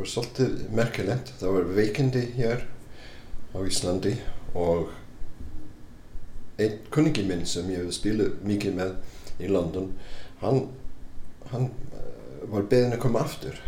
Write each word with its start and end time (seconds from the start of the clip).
var 0.00 0.08
svolítið 0.08 0.60
merkilegt. 0.72 1.32
Það 1.40 1.56
var 1.56 1.72
veikindi 1.76 2.22
hér 2.38 2.62
á 3.52 3.58
Íslandi 3.60 4.14
og 4.56 4.94
einn 6.60 6.78
kunningi 6.92 7.24
minn 7.28 7.44
sem 7.48 7.68
ég 7.72 7.88
spilað 7.92 8.38
mikið 8.46 8.76
með 8.78 8.94
í 9.40 9.48
London, 9.48 9.90
hann, 10.40 10.62
hann 11.52 11.68
eh, 11.96 12.46
var 12.52 12.68
beðin 12.70 12.96
að 12.96 13.02
koma 13.04 13.24
aftur. 13.24 13.60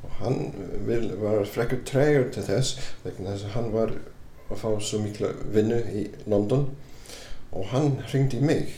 Og 0.00 0.16
hann 0.22 0.40
vil, 0.88 1.12
var 1.20 1.44
frekkur 1.48 1.84
tregur 1.88 2.28
til 2.32 2.44
þess 2.46 2.92
vegna 3.04 3.34
þess 3.34 3.48
að 3.48 3.56
hann 3.58 3.70
var 3.76 3.94
að 4.50 4.60
fá 4.62 4.68
svo 4.82 5.02
mikla 5.04 5.34
vinnu 5.52 5.78
í 5.94 6.06
London 6.30 6.66
og 7.52 7.68
hann 7.74 7.98
ringdi 8.12 8.40
mig 8.42 8.72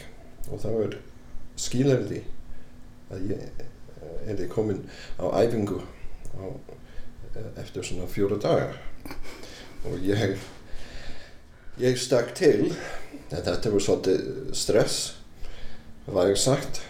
og 0.51 0.61
það 0.61 0.79
var 0.79 0.97
skilærði 1.61 2.23
að 3.13 3.27
ég 3.31 3.67
er 4.27 4.39
þið 4.39 4.49
komin 4.53 4.83
á 5.23 5.27
æfingu 5.43 5.81
á, 6.37 6.45
eftir 7.63 7.87
svona 7.87 8.09
fjóra 8.11 8.39
dagar 8.41 8.77
og 9.89 9.99
ég 10.05 10.37
ég 11.81 11.99
stakk 11.99 12.35
til. 12.37 12.73
Þetta 13.33 13.73
var 13.73 13.81
svolítið 13.81 14.55
stress 14.57 15.15
var 16.07 16.29
ég 16.29 16.41
sagt 16.41 16.83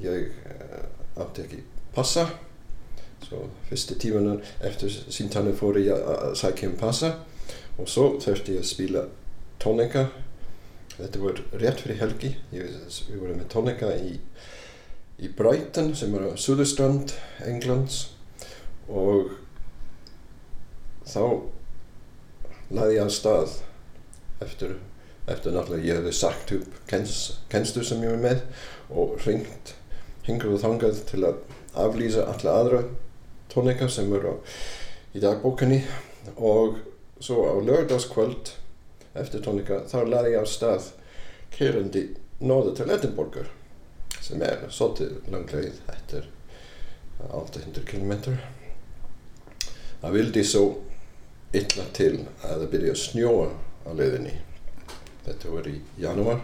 ég 0.00 0.28
uh, 0.46 1.22
átti 1.22 1.44
ekki 1.44 1.62
passa. 1.94 2.26
Svo 3.26 3.48
fyrstu 3.68 3.96
tímanar 3.98 4.42
eftir 4.64 4.92
síntannu 4.92 5.54
fór 5.56 5.80
ég 5.80 5.92
að 5.96 6.36
sækja 6.38 6.70
um 6.70 6.76
passa. 6.80 7.12
Og 7.76 7.90
svo 7.90 8.14
þurfti 8.22 8.56
ég 8.56 8.62
að 8.62 8.70
spila 8.70 9.04
tónleika. 9.62 10.06
Þetta 10.96 11.22
var 11.24 11.42
rétt 11.60 11.82
fyrir 11.84 12.00
helgi. 12.00 12.32
Ég, 12.54 12.70
við 13.10 13.18
vorum 13.20 13.40
með 13.42 13.50
tónleika 13.52 13.90
í 13.98 14.16
í 15.22 15.30
Brighton 15.32 15.94
sem 15.96 16.14
er 16.16 16.28
á 16.28 16.32
Suðurstrand 16.36 17.14
Englands. 17.46 18.10
Og 18.86 19.32
þá 21.06 21.22
laði 22.76 22.98
ég 22.98 23.06
að 23.06 23.14
stað 23.14 23.56
eftir, 24.44 24.76
eftir 25.30 25.54
náttúrulega 25.54 25.86
ég 25.86 26.00
hefði 26.00 26.14
sagt 26.18 26.52
upp 26.56 26.78
kens, 26.90 27.16
kennslu 27.52 27.84
sem 27.86 28.02
ég 28.04 28.14
var 28.14 28.22
með 28.22 28.42
og 28.90 29.16
ringt 29.26 29.74
hingrað 30.26 30.58
og 30.58 30.64
þangað 30.64 31.02
til 31.10 31.22
að 31.26 31.40
aflýsa 31.86 32.26
alla 32.32 32.58
aðra 32.60 32.82
tónleika 33.52 33.88
sem 33.90 34.12
eru 34.14 34.36
í 35.14 35.22
dagbókinni. 35.22 35.82
Og 36.36 36.80
svo 37.22 37.46
á 37.48 37.54
lögdagskvöld 37.62 38.52
eftir 39.16 39.44
tónleika 39.44 39.84
þá 39.88 40.00
laði 40.04 40.34
ég 40.34 40.42
að 40.42 40.52
stað 40.52 40.90
kerandi 41.54 42.08
nóða 42.44 42.74
til 42.76 42.90
Edinborgar 42.92 43.48
sem 44.26 44.42
er 44.42 44.66
svolítið 44.74 45.32
langleið. 45.32 45.80
Þetta 45.86 46.20
er 46.22 46.30
800 47.30 47.86
km 47.88 48.36
það 50.00 50.16
vildi 50.16 50.42
svo 50.46 50.66
illa 51.56 51.86
til 51.96 52.12
að 52.44 52.60
það 52.60 52.68
byrja 52.74 52.92
að 52.92 53.02
snjóa 53.02 53.46
á 53.86 53.90
leiðinni. 53.96 54.34
Þetta 55.26 55.52
var 55.54 55.68
í 55.70 55.76
janúar. 56.00 56.42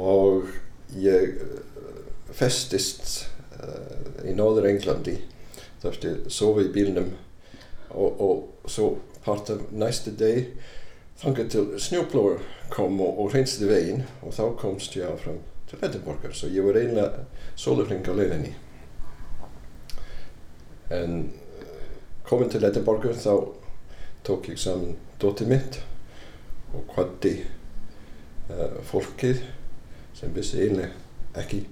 Og 0.00 0.50
ég 1.00 1.40
eh, 1.40 1.60
festist 2.34 3.26
uh, 3.56 4.26
í 4.26 4.34
Nóður 4.36 4.68
Englandi. 4.70 5.16
Þurfti 5.80 6.12
að 6.12 6.26
sofa 6.34 6.64
í 6.66 6.72
bílnum 6.74 7.14
og, 7.90 8.20
og 8.20 8.70
svo 8.70 8.92
part 9.24 9.50
af 9.52 9.62
næstu 9.72 10.12
deg 10.16 10.52
þangað 11.20 11.50
til 11.52 11.64
snjóplóður 11.80 12.44
kom 12.72 13.00
og, 13.00 13.22
og 13.22 13.34
reynsti 13.34 13.68
veginn. 13.70 14.04
Og 14.24 14.34
þá 14.36 14.44
komst 14.60 14.98
ég 14.98 15.08
áfram 15.08 15.40
til 15.70 15.84
Edinborgar 15.86 16.34
så 16.34 16.50
ég 16.50 16.66
var 16.66 16.80
eiginlega 16.80 17.24
sólurring 17.54 18.02
á 18.06 18.12
leiðinni 18.18 18.54
en 20.90 21.16
eh, 21.30 21.86
komin 22.26 22.50
til 22.50 22.66
Edinborgar 22.66 23.14
þá 23.14 23.34
tók 24.26 24.50
ég 24.50 24.58
saman 24.60 24.98
dótið 25.22 25.54
mitt 25.54 25.80
og 26.74 26.92
hvati 26.94 27.32
uh, 27.40 28.54
eh, 28.54 28.76
fólkið 28.86 29.40
sem 30.18 30.34
vissi 30.34 30.60
eiginlega 30.60 31.40
ekki 31.40 31.64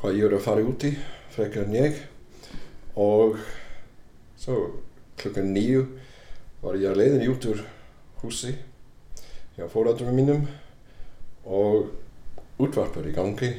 hvað 0.00 0.16
ég 0.16 0.26
voru 0.26 0.38
að 0.38 0.46
fara 0.46 0.66
úti 0.66 0.90
frekar 1.34 1.66
en 1.66 1.76
ég. 1.76 1.98
Og 3.00 3.38
svo 4.40 4.56
klukkan 5.20 5.52
nýju 5.54 5.84
var 6.62 6.78
ég 6.80 6.90
að 6.90 7.00
leiðin 7.00 7.32
út 7.32 7.48
úr 7.52 7.62
húsi 8.22 8.54
hjá 9.56 9.66
fóröldurum 9.70 10.16
mínum 10.16 10.46
og 11.44 11.90
útvarpur 12.60 13.08
í 13.08 13.14
gangi 13.16 13.50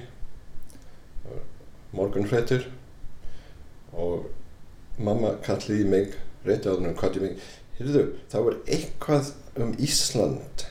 morgunfrettur 1.96 2.68
og 3.92 4.30
mamma 5.02 5.36
kalliði 5.46 5.88
mig 5.92 6.14
rétt 6.46 6.68
á 6.68 6.72
þennum 6.74 6.96
kalliði 7.00 7.26
mig. 7.26 7.50
Hyrðu, 7.80 8.04
það 8.32 8.48
var 8.48 8.58
eitthvað 8.76 9.32
um 9.62 9.74
Ísland 9.82 10.66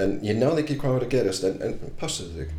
en 0.00 0.16
ég 0.26 0.38
náði 0.40 0.64
ekki 0.64 0.78
hvað 0.80 0.96
var 0.96 1.06
að 1.06 1.14
gerast 1.14 1.46
en, 1.46 1.58
en 1.62 1.96
passaðu 2.00 2.42
þig. 2.42 2.54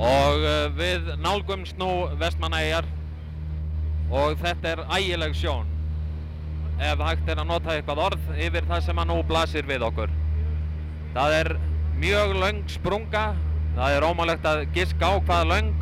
Og 0.00 0.44
uh, 0.44 0.66
við 0.76 1.08
nálgumst 1.22 1.78
nú 1.80 1.90
vestmanæjar 2.20 2.88
og 4.10 4.36
þetta 4.42 4.74
er 4.74 4.84
ægileg 4.98 5.36
sjón 5.38 5.68
ef 6.80 7.02
hægt 7.04 7.28
er 7.28 7.40
að 7.40 7.50
nota 7.50 7.74
eitthvað 7.74 8.04
orð 8.06 8.30
yfir 8.40 8.66
það 8.68 8.86
sem 8.86 9.00
að 9.00 9.10
nú 9.10 9.18
blasir 9.28 9.66
við 9.68 9.84
okkur. 9.88 10.12
Það 11.14 11.36
er 11.40 11.50
mjög 12.00 12.34
laung 12.40 12.64
sprunga. 12.72 13.24
Það 13.76 13.94
er 13.96 14.04
ómálegt 14.08 14.46
að 14.48 14.66
giska 14.74 15.04
á 15.12 15.14
hvaða 15.20 15.48
laung, 15.50 15.74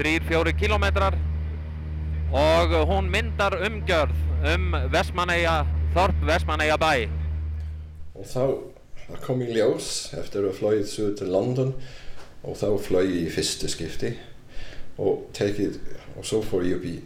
3-4 0.00 0.54
kilometrar 0.58 1.14
og 2.34 2.72
hún 2.88 3.06
myndar 3.12 3.54
umgjörð 3.62 4.16
um 4.50 4.72
Vestmanæja, 4.90 5.60
Þorp 5.94 6.24
Vestmanæja 6.26 6.76
bæ. 6.80 7.06
Og 8.18 8.26
þá 8.26 8.44
kom 9.22 9.42
ég 9.44 9.52
ljós 9.54 10.14
eftir 10.18 10.48
að 10.48 10.56
flóið 10.58 10.86
svo 10.90 11.10
til 11.14 11.30
London 11.30 11.74
og 12.42 12.56
þá 12.58 12.68
flóið 12.88 13.12
ég 13.12 13.28
í 13.28 13.34
fyrstu 13.34 13.70
skipti 13.70 14.10
og 14.98 15.28
tekið 15.36 15.78
og 16.16 16.26
svo 16.26 16.40
fór 16.42 16.64
ég 16.66 16.80
upp 16.80 16.86
í 16.88 16.96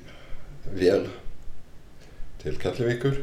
vél 0.78 1.08
til 2.40 2.54
Kallavíkur. 2.62 3.20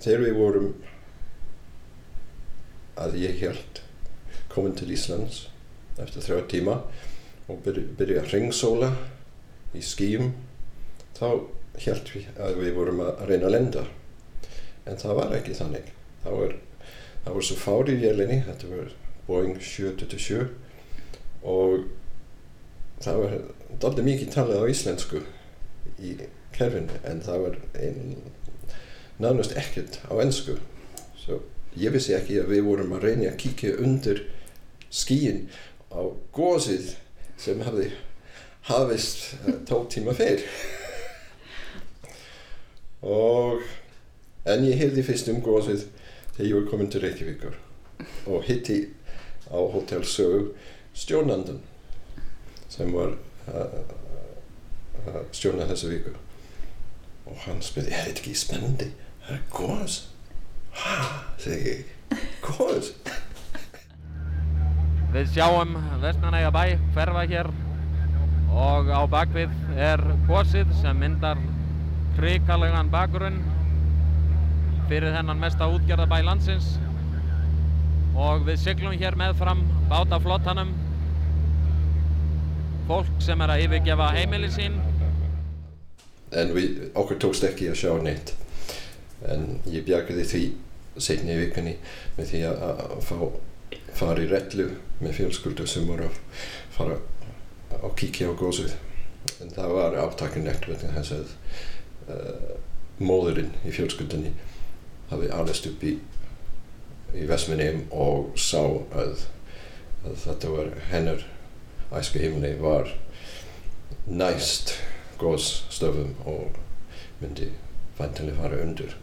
Þegar 0.00 0.24
við 0.24 0.38
vorum 0.38 0.72
að 2.98 3.16
ég 3.20 3.38
held 3.44 3.80
komin 4.50 4.74
til 4.78 4.90
Íslands 4.94 5.44
eftir 6.00 6.24
þrjá 6.24 6.46
tíma 6.50 6.76
og 7.50 7.60
byrja, 7.64 7.86
byrja 7.98 8.22
að 8.22 8.32
ringsóla 8.34 8.90
í 9.76 9.82
skýjum 9.84 10.32
þá 11.18 11.26
held 11.80 12.12
við 12.14 12.40
að 12.40 12.58
við 12.60 12.74
vorum 12.76 13.02
að 13.04 13.22
reyna 13.28 13.48
að 13.48 13.54
lenda. 13.54 13.84
En 14.88 14.98
það 14.98 15.16
var 15.20 15.36
ekki 15.36 15.56
þannig. 15.58 15.92
Það 16.24 16.36
var, 16.40 16.56
það 17.24 17.36
var 17.36 17.46
svo 17.46 17.58
fári 17.60 17.94
í 17.94 18.00
vélinni 18.02 18.40
þetta 18.48 18.72
var 18.72 18.92
Boeing 19.28 19.60
727 19.62 20.48
og 21.46 21.86
það 23.00 23.22
var 23.22 23.36
doldið 23.80 24.08
mikið 24.08 24.32
talað 24.34 24.66
á 24.66 24.70
íslensku 24.72 25.22
í 26.02 26.16
kerfinu 26.56 26.98
en 27.08 27.22
það 27.24 27.46
var 27.46 27.56
ein, 27.80 28.16
nánast 29.22 29.54
ekkert 29.56 30.00
á 30.10 30.12
ennsku 30.20 30.58
svo 31.20 31.40
ég 31.78 31.94
vissi 31.94 32.14
ekki 32.16 32.40
að 32.42 32.54
við 32.54 32.66
vorum 32.66 32.94
að 32.96 33.06
reyna 33.06 33.30
að 33.30 33.40
kíkja 33.44 33.76
undir 33.84 34.24
skíin 34.90 35.46
á 35.94 36.02
gósið 36.34 36.94
sem 37.40 37.62
hafði 37.64 37.90
hafist 38.68 39.34
eh, 39.46 39.54
tók 39.68 39.88
tíma 39.92 40.14
fyrr. 40.14 40.42
Og 43.00 43.62
en 44.50 44.66
ég 44.66 44.80
hefði 44.80 45.04
fyrst 45.06 45.30
um 45.32 45.40
gósið 45.44 45.86
þegar 46.34 46.48
ég 46.48 46.56
var 46.58 46.68
komin 46.70 46.90
til 46.92 47.04
Reykjavíkur 47.04 47.56
og 48.30 48.44
hitti 48.48 48.80
á 49.48 49.58
Hotel 49.60 50.04
Sög 50.04 50.52
stjórnandan 50.96 51.60
sem 52.70 52.92
var 52.92 53.16
uh, 53.50 53.80
uh, 55.06 55.22
stjórna 55.32 55.66
þessu 55.68 55.90
viku. 55.90 56.14
Og 57.28 57.36
hann 57.46 57.60
spurði, 57.62 57.92
er 57.92 58.08
þetta 58.08 58.22
ekki 58.22 58.36
spennandi? 58.38 58.88
Það 59.24 59.36
er 59.36 59.42
góðs 59.54 59.98
segi 61.40 61.72
ég, 61.74 61.84
góðs. 62.44 62.92
Við 65.10 65.32
sjáum 65.34 65.74
Vestmanæja 66.02 66.50
bæ 66.54 66.64
hverfa 66.94 67.24
hér 67.30 67.48
og 68.50 68.90
á 68.90 69.02
bakvið 69.10 69.54
er 69.78 70.02
gósið 70.28 70.70
sem 70.80 70.98
myndar 70.98 71.40
hrikalegan 72.18 72.90
bakgrunn 72.92 73.40
fyrir 74.90 75.14
þennan 75.14 75.42
mesta 75.42 75.68
útgerðabæ 75.70 76.20
landsins. 76.26 76.76
Og 78.18 78.44
við 78.46 78.58
syklum 78.62 78.94
hér 78.98 79.16
með 79.18 79.36
fram 79.38 79.64
bátaflottanum 79.90 80.72
fólk 82.90 83.10
sem 83.22 83.42
er 83.42 83.54
að 83.54 83.66
yfirgefa 83.66 84.10
heimili 84.16 84.50
sín. 84.50 84.78
En 86.34 86.54
við, 86.54 86.90
okkur 86.98 87.18
tókst 87.22 87.46
ekki 87.46 87.70
að 87.70 87.78
sjá 87.82 87.92
neitt 88.02 88.34
en 89.28 89.46
ég 89.68 89.84
bjargaði 89.86 90.26
því 90.32 90.42
setni 91.00 91.34
í 91.34 91.40
vikunni 91.44 91.76
með 92.16 92.32
því 92.32 92.42
að 92.50 92.94
fá 93.06 93.16
fara 93.94 94.22
í 94.22 94.28
rellu 94.30 94.68
með 95.00 95.16
fjölskyldu 95.18 95.66
sem 95.68 95.88
voru 95.88 96.08
að 96.08 96.46
fara 96.74 96.96
og 97.80 97.94
kíkja 97.98 98.30
á 98.30 98.34
gósið 98.38 98.74
en 99.42 99.52
það 99.54 99.74
var 99.76 99.98
átakanlegt 100.04 100.68
vegna 100.68 100.94
þess 100.96 101.16
að 101.16 101.34
uh, 102.14 102.54
móðurinn 103.00 103.52
í 103.66 103.74
fjölskyldunni 103.74 104.32
hafi 105.10 105.30
alveg 105.34 105.68
upp 105.70 105.84
í, 105.86 105.94
í 107.16 107.26
Vestminniðum 107.28 107.84
og 107.96 108.32
sá 108.38 108.62
að, 108.62 109.26
að 110.04 110.18
þetta 110.24 110.54
var 110.54 110.72
hennar 110.90 111.26
æsku 111.96 112.22
heimili 112.22 112.54
var 112.60 112.92
næst 114.06 114.76
góðstöfum 115.20 116.14
og 116.30 116.58
myndi 117.20 117.50
vantilega 117.98 118.40
fara 118.40 118.60
undir 118.64 118.94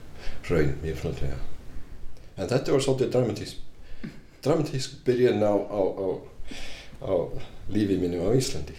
raun 0.52 0.74
mjög 0.84 1.00
flotlega. 1.02 1.40
En 2.38 2.50
þetta 2.50 2.76
var 2.76 2.84
svolítið 2.86 3.12
dramatísk, 3.16 3.58
dramatísk 4.46 5.00
byrjun 5.06 5.44
á, 5.44 5.54
á, 5.54 5.82
á, 5.82 6.08
á 7.02 7.14
lífi 7.74 7.98
mínu 8.02 8.22
á 8.24 8.32
Íslandi. 8.38 8.78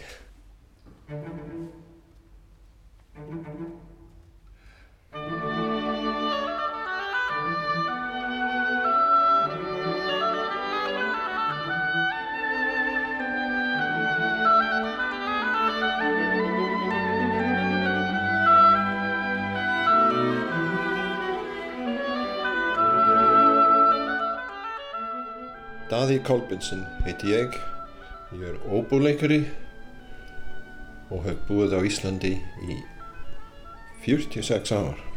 Daði 25.99 26.21
Kolbinsen 26.23 26.85
heiti 27.03 27.33
ég, 27.33 27.56
ég 28.31 28.43
er 28.47 28.59
óbúleikari 28.71 29.41
og 31.11 31.25
hef 31.27 31.41
búið 31.49 31.75
á 31.75 31.81
Íslandi 31.89 32.31
í 32.62 32.77
46 34.05 34.77
ár. 34.79 35.07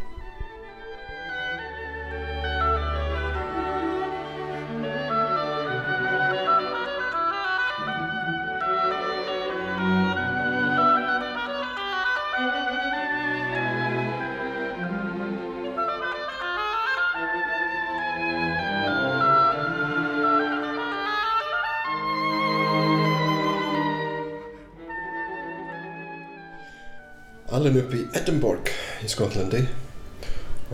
Skotlandi 29.31 29.61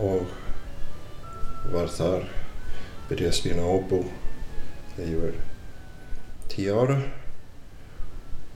og 0.02 0.32
var 1.70 1.92
þar 1.94 2.24
byrjaði 3.06 3.28
að 3.30 3.36
spila 3.38 3.66
óbú 3.70 4.00
þegar 4.96 5.12
ég 5.12 5.20
var 5.22 5.36
tíu 6.50 6.78
ára 6.82 6.96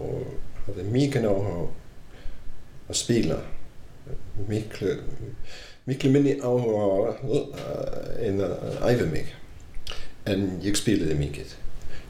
og 0.02 0.24
hafði 0.64 0.86
mikið 0.96 1.28
áhuga 1.30 1.68
að 2.88 2.98
spila. 2.98 3.38
Miklu, 4.50 4.96
miklu 5.86 6.12
minni 6.16 6.34
áhuga 6.42 7.14
en 8.26 8.42
að 8.48 8.82
æfa 8.90 9.08
mig. 9.14 9.30
En 10.26 10.48
ég 10.66 10.82
spilaði 10.82 11.20
mikið 11.22 11.54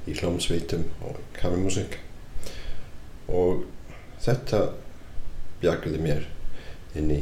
í 0.08 0.16
hljómsveitum 0.16 0.88
og 1.10 1.20
kamermusik 1.36 2.00
og 3.28 3.68
þetta 4.24 4.64
bjargaði 5.60 6.04
mér 6.08 6.28
inn 6.96 7.16
í 7.20 7.22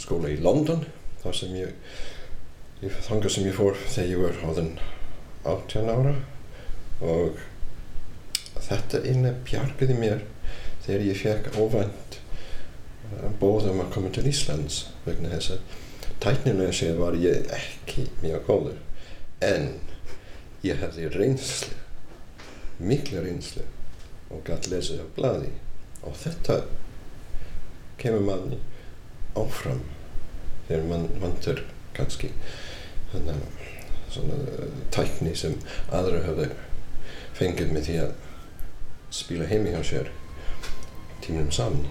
skóla 0.00 0.30
í 0.32 0.38
London 0.42 0.84
þar 1.22 1.36
sem 1.38 1.54
ég, 1.58 1.72
ég 2.82 2.98
þangað 3.08 3.34
sem 3.34 3.48
ég 3.48 3.56
fór 3.56 3.78
þegar 3.86 4.10
ég 4.10 4.22
var 4.22 4.40
áðan 4.50 4.72
18 5.46 5.90
ára. 5.92 6.14
Og 7.06 7.40
þetta 8.66 9.02
inna 9.08 9.34
bjargaði 9.46 9.96
mér 9.98 10.22
þegar 10.86 11.08
ég 11.08 11.20
fekk 11.20 11.58
óvænt 11.60 12.20
uh, 12.20 13.26
bóð 13.40 13.70
um 13.72 13.82
að 13.84 13.92
koma 13.96 14.12
til 14.14 14.26
Íslands 14.30 14.86
vegna 15.06 15.32
þess 15.34 15.56
að 15.56 15.74
tæknilega 16.24 16.76
séð 16.76 17.02
var 17.02 17.18
ég 17.20 17.50
ekki 17.52 18.06
mjög 18.22 18.46
góður. 18.48 18.78
En 19.44 19.74
ég 20.64 20.80
hefði 20.80 21.10
reynslu 21.12 21.74
mikla 22.78 23.22
reynslu 23.24 23.64
og 24.32 24.42
gæti 24.44 24.72
lesið 24.72 25.04
á 25.04 25.06
bladi 25.16 25.52
og 26.04 26.16
þetta 26.20 26.62
kemur 28.00 28.24
manni 28.26 28.58
áfram 29.36 29.82
þegar 30.68 30.88
mann 30.90 31.08
vantur 31.22 31.62
kannski 31.96 32.32
hana, 33.12 33.36
svona 34.12 34.38
tækni 34.94 35.34
sem 35.38 35.58
aðra 35.94 36.22
höfðu 36.26 36.48
fengið 37.36 37.72
með 37.74 37.88
því 37.88 37.98
að 38.06 38.16
spila 39.16 39.48
heimi 39.50 39.74
hjá 39.74 39.82
sér 39.86 40.10
tímunum 41.24 41.52
saman 41.54 41.86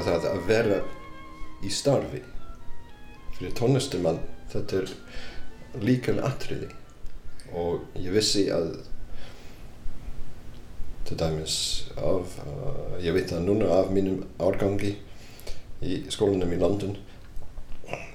bara 0.00 0.20
það 0.20 0.26
að 0.30 0.46
vera 0.48 0.76
í 1.60 1.70
starfi 1.72 2.20
fyrir 3.36 3.56
tónlistumann 3.58 4.20
þetta 4.52 4.78
er 4.80 4.94
líka 5.84 6.14
atriði. 6.24 6.70
Og 7.50 7.84
ég 7.98 8.14
vissi 8.14 8.46
að 8.54 8.78
til 11.08 11.18
dæmis 11.18 11.56
af, 11.98 12.38
uh, 12.46 12.96
ég 13.02 13.14
veit 13.16 13.32
að 13.34 13.44
núna 13.48 13.70
af 13.80 13.90
mínum 13.92 14.22
árgangi 14.40 14.94
í 15.82 15.96
skólanum 16.12 16.52
í 16.54 16.60
London 16.60 16.96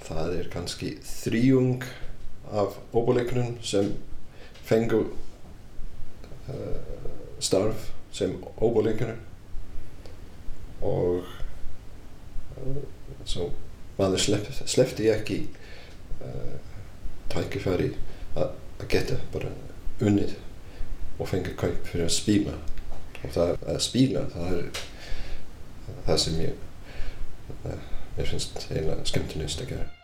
það 0.06 0.38
er 0.40 0.52
kannski 0.54 0.94
þrjung 1.04 1.84
af 2.56 2.78
óbúleikunum 2.96 3.58
sem 3.66 3.92
fengu 4.64 5.02
uh, 6.48 6.78
starf 7.44 7.90
sem 8.16 8.38
óbúleikunum 8.64 9.20
og 10.86 11.26
svo 13.26 13.50
maður 13.98 14.42
sleppti 14.68 15.10
ekki 15.12 15.40
uh, 16.22 16.56
tækifæri 17.32 17.92
að 18.36 18.88
geta 18.92 19.18
bara 19.34 19.52
unnið 20.04 20.36
og 21.20 21.30
fengið 21.32 21.58
kaup 21.60 21.90
fyrir 21.90 22.10
að 22.10 22.16
spíla 22.18 22.56
og 23.24 23.36
það 23.36 23.54
að 23.72 23.84
spíla 23.86 24.26
það 24.34 24.58
er 24.60 24.82
það 26.08 26.24
sem 26.26 26.42
ég 26.44 26.64
uh, 27.66 27.78
mér 28.18 28.34
finnst 28.34 28.66
eiginlega 28.70 29.12
skemmtilegst 29.12 29.64
að 29.64 29.72
gera 29.76 29.95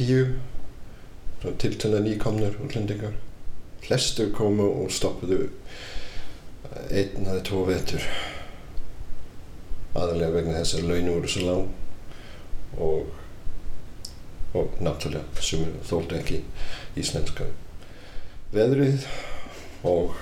tíu 0.00 0.24
svona 1.40 1.56
tiltöla 1.60 2.00
nýkomnir 2.00 2.56
útlendingar. 2.64 3.12
Flestur 3.84 4.32
komu 4.32 4.64
og 4.82 4.92
stoppuðu 4.92 5.48
einn 6.88 7.26
eða 7.26 7.40
tvo 7.44 7.64
vetur. 7.68 8.04
Aðalega 9.94 10.36
vegna 10.38 10.60
þess 10.60 10.78
að 10.78 10.88
laun 10.88 11.10
voru 11.14 11.32
svo 11.32 11.46
lág 11.48 12.80
og 12.80 13.16
og 14.50 14.80
náttúrulega 14.82 15.44
sem 15.46 15.62
þóldi 15.86 16.16
ekki 16.18 16.38
íslenska 16.98 17.44
veðrið 18.50 19.04
og 19.86 20.16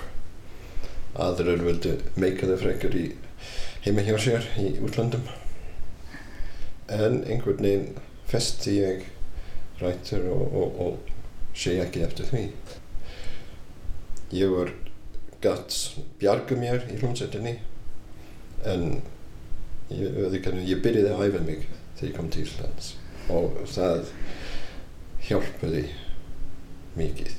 aðrar 1.17 1.63
vildi 1.65 1.95
meika 2.13 2.45
það 2.45 2.61
frekar 2.61 2.97
í 2.99 3.07
heima 3.87 4.05
hjá 4.05 4.19
sér 4.21 4.45
í 4.61 4.75
útlandum 4.85 5.25
en 6.93 7.23
einhvern 7.25 7.63
veginn 7.65 7.87
festi 8.29 8.75
ég 8.83 9.07
rættur 9.81 10.27
og, 10.33 10.55
og, 10.61 10.79
og 10.85 11.55
sé 11.55 11.77
ekki 11.81 12.03
eftir 12.05 12.29
því. 12.29 12.43
Ég 14.35 14.53
var 14.53 14.73
gatt 15.43 15.75
bjarga 16.19 16.57
mér 16.59 16.85
í 16.91 16.99
hljómsveitinni 16.99 17.55
en 18.69 18.87
ég, 19.89 20.39
ég 20.67 20.81
byrjaði 20.83 21.13
að 21.15 21.25
æfa 21.29 21.43
mig 21.45 21.67
þegar 21.99 22.09
ég 22.09 22.17
kom 22.17 22.31
til 22.33 22.45
Íslands 22.45 22.93
og 23.31 23.61
það 23.69 24.11
hjálpaði 25.29 25.85
mikið 26.99 27.37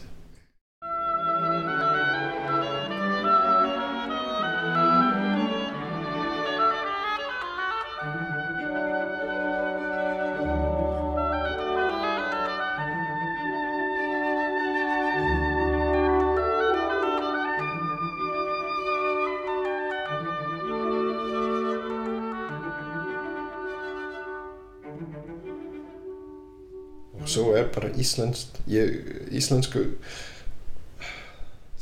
íslenskt 28.00 28.60
íslensku 28.66 29.84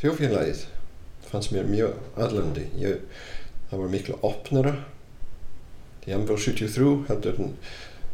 þjófélagið 0.01 0.65
fannst 1.29 1.53
mér 1.53 1.69
mjög 1.69 1.99
aðlandi. 2.17 2.65
Ég, 2.81 3.03
það 3.69 3.83
var 3.83 3.93
miklu 3.93 4.19
opnara 4.25 4.75
í 6.09 6.15
Ambró 6.17 6.39
73 6.41 6.95
heldur 7.11 7.43
en 7.43 7.53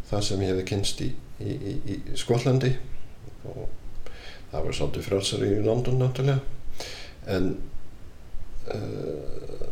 það 0.08 0.26
sem 0.28 0.42
ég 0.42 0.52
hefði 0.52 0.66
kynst 0.70 1.02
í, 1.04 1.10
í, 1.38 1.54
í, 1.54 1.74
í 1.94 2.18
Skollandi 2.18 2.72
og 3.50 3.68
það 4.50 4.66
var 4.66 4.76
svolítið 4.78 5.06
frálsari 5.08 5.52
í 5.54 5.62
London 5.64 6.00
náttúrulega. 6.02 6.40
En 7.30 7.50
uh, 8.74 9.66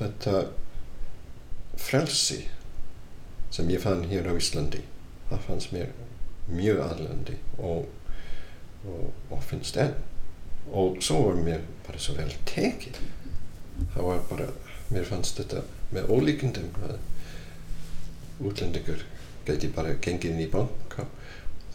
þetta 0.00 0.46
frelsi 1.80 2.42
sem 3.52 3.68
ég 3.72 3.82
fann 3.82 4.06
hér 4.10 4.28
á 4.32 4.34
Íslandi 4.36 4.82
það 5.30 5.44
fannst 5.46 5.72
mér 5.74 5.92
mjög 6.50 6.82
aðlandi 6.84 7.38
og, 7.58 7.88
og, 8.86 9.08
og 9.30 9.42
finnst 9.46 9.78
enn. 9.80 9.96
Og 10.66 10.98
svo 11.04 11.22
var 11.28 11.42
mér 11.42 11.66
bara 11.86 12.00
svo 12.02 12.16
vel 12.16 12.32
tekið. 12.48 12.98
Það 13.94 14.08
var 14.08 14.24
bara, 14.30 14.48
mér 14.90 15.06
fannst 15.06 15.38
þetta 15.38 15.62
með 15.94 16.10
ólíkundum 16.14 16.72
að 16.86 16.96
útlendingur 18.46 19.04
geti 19.46 19.70
bara 19.72 19.94
gengið 20.02 20.32
inn 20.32 20.44
í 20.44 20.50
banka 20.50 21.06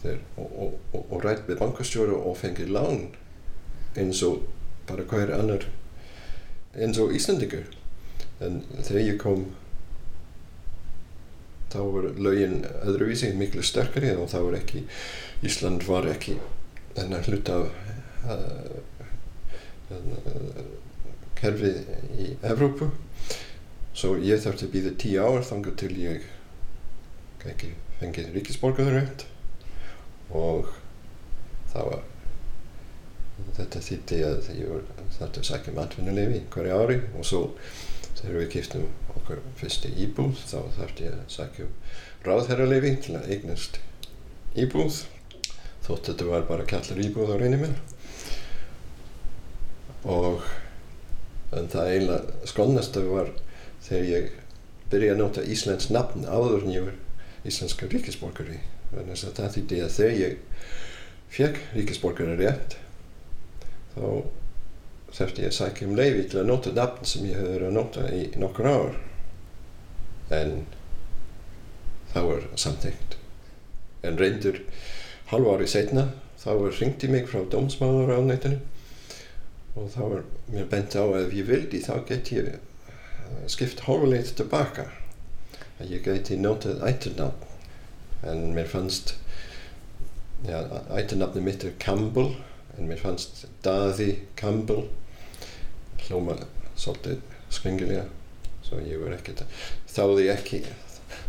þeir, 0.02 0.18
og, 0.36 0.76
og 0.98 1.22
rætt 1.24 1.46
með 1.48 1.62
bankastjóru 1.62 2.18
og 2.20 2.36
fengið 2.38 2.72
lán 2.74 3.06
eins 3.98 4.22
og 4.26 4.44
bara 4.88 5.06
hver 5.08 5.32
annar 5.36 5.66
eins 6.72 7.00
og 7.02 7.14
Íslandingur 7.16 7.68
en 8.42 8.62
þegar 8.80 9.02
ég 9.06 9.18
kom 9.22 9.46
þá 11.72 11.78
voru 11.80 12.12
lögin 12.20 12.60
öðruvísi 12.84 13.32
miklu 13.38 13.64
sterkari 13.64 14.12
og 14.16 14.28
þá 14.32 14.38
var 14.46 14.58
ekki 14.60 14.84
Ísland 15.42 15.86
var 15.88 16.06
ekki 16.10 16.36
þennan 16.94 17.24
hlut 17.26 17.50
af 17.50 17.64
uh, 18.30 18.76
uh, 19.90 20.60
kerfið 21.40 21.80
í 22.22 22.28
Evrópu. 22.46 22.92
Svo 23.92 24.14
ég 24.22 24.40
þarfti 24.44 24.68
að 24.68 24.74
býða 24.76 24.94
tíu 25.00 25.24
ár 25.24 25.42
þangar 25.48 25.74
til 25.80 25.92
ég 25.98 26.28
ekki 27.50 27.72
fengið 27.98 28.30
ríkisborgarrétt 28.36 29.26
og 30.30 30.70
það 31.72 31.88
var 31.90 32.04
þetta 33.56 33.82
þýtti 33.88 34.20
að 34.26 34.50
ég 34.58 34.92
þarfti 35.16 35.42
að 35.42 35.48
sækja 35.48 35.74
matvinnulefi 35.76 36.44
hverja 36.52 36.78
ári 36.78 36.98
og 37.18 37.26
svo 37.26 37.42
þegar 38.22 38.38
við 38.38 38.50
kiptum 38.56 38.88
okkar 39.18 39.42
fyrsti 39.60 39.92
íbúð 40.06 40.34
þá 40.40 40.58
þarfti 40.78 41.08
ég 41.08 41.16
að 41.18 41.32
sagja 41.36 41.66
um 41.66 41.74
ráðherralefi 42.26 42.92
til 43.06 43.16
að 43.18 43.30
eignast 43.36 43.80
íbúð 44.58 45.02
þótt 45.82 46.12
þetta 46.12 46.28
var 46.30 46.46
bara 46.48 46.68
kallar 46.70 47.02
íbúð 47.02 47.34
á 47.34 47.36
reynir 47.40 47.64
mér 47.64 47.76
og 50.02 50.46
en 51.52 51.68
það 51.70 51.90
eiginlega 51.92 52.48
skolnasta 52.48 53.02
var 53.06 53.32
þegar 53.84 54.08
ég 54.08 54.30
byrjaði 54.92 55.14
að 55.14 55.20
nota 55.20 55.44
Íslands 55.48 55.88
nafn 55.92 56.26
áður 56.28 56.66
en 56.66 56.74
ég 56.74 56.86
var 56.86 57.48
íslenska 57.48 57.88
ríkisborgari. 57.90 58.60
Þannig 58.92 59.24
að 59.24 59.34
það 59.38 59.54
þýtti 59.56 59.80
að 59.82 59.94
þegar 59.96 60.18
ég 60.20 60.34
fekk 61.32 61.60
ríkisborgari 61.76 62.36
rétt 62.40 62.76
þá 63.94 64.04
þurfti 65.12 65.44
ég 65.44 65.52
að 65.52 65.58
sækja 65.58 65.88
um 65.88 65.96
leiði 65.98 66.26
til 66.28 66.40
að 66.40 66.48
nota 66.48 66.72
nafn 66.76 67.08
sem 67.08 67.26
ég 67.28 67.38
hefði 67.38 67.54
verið 67.54 67.68
að 67.68 67.76
nota 67.78 68.06
í 68.16 68.22
nokkur 68.40 68.68
ár. 68.70 68.98
En 70.32 70.54
það 72.12 72.28
var 72.30 72.46
samtengt 72.60 73.16
en 74.02 74.18
reyndur 74.18 74.58
halv 75.30 75.48
ári 75.52 75.68
setna 75.70 76.08
þá 76.42 76.50
var 76.58 76.76
ringt 76.80 77.04
í 77.06 77.10
mig 77.12 77.28
frá 77.30 77.42
dómsmáður 77.52 78.16
á 78.16 78.20
neytinu 78.26 78.58
og 79.78 79.88
þá 79.94 80.00
var 80.02 80.24
mér 80.52 80.68
bent 80.72 80.96
á 80.98 81.04
að 81.04 81.20
ef 81.22 81.36
ég 81.38 81.48
vildi 81.48 81.80
þá 81.84 81.94
get 82.08 82.32
ég 82.34 82.50
skipt 83.48 83.86
hálfuleitt 83.86 84.34
tilbaka. 84.36 84.90
Að 85.80 85.94
ég 85.96 86.04
geti 86.04 86.36
notað 86.38 86.82
æturnafn 86.86 88.28
en 88.28 88.42
mér 88.54 88.68
fannst 88.70 89.14
ja, 90.46 90.60
æturnafni 90.94 91.42
mitt 91.42 91.64
er 91.66 91.72
Campbell 91.82 92.34
en 92.76 92.90
mér 92.90 93.00
fannst 93.00 93.46
Daði 93.64 94.12
Campbell 94.38 94.84
hljóma 96.06 96.36
svolítið 96.76 97.20
skringilega 97.52 98.08
svo 98.62 98.80
ég 98.86 99.00
var 99.02 99.16
ekkert 99.18 99.44
þáði 99.92 100.28
ekki 100.32 100.62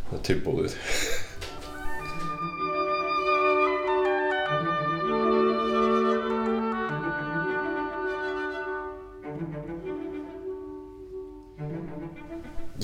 það 0.09 0.21
tilbúið. 0.29 0.75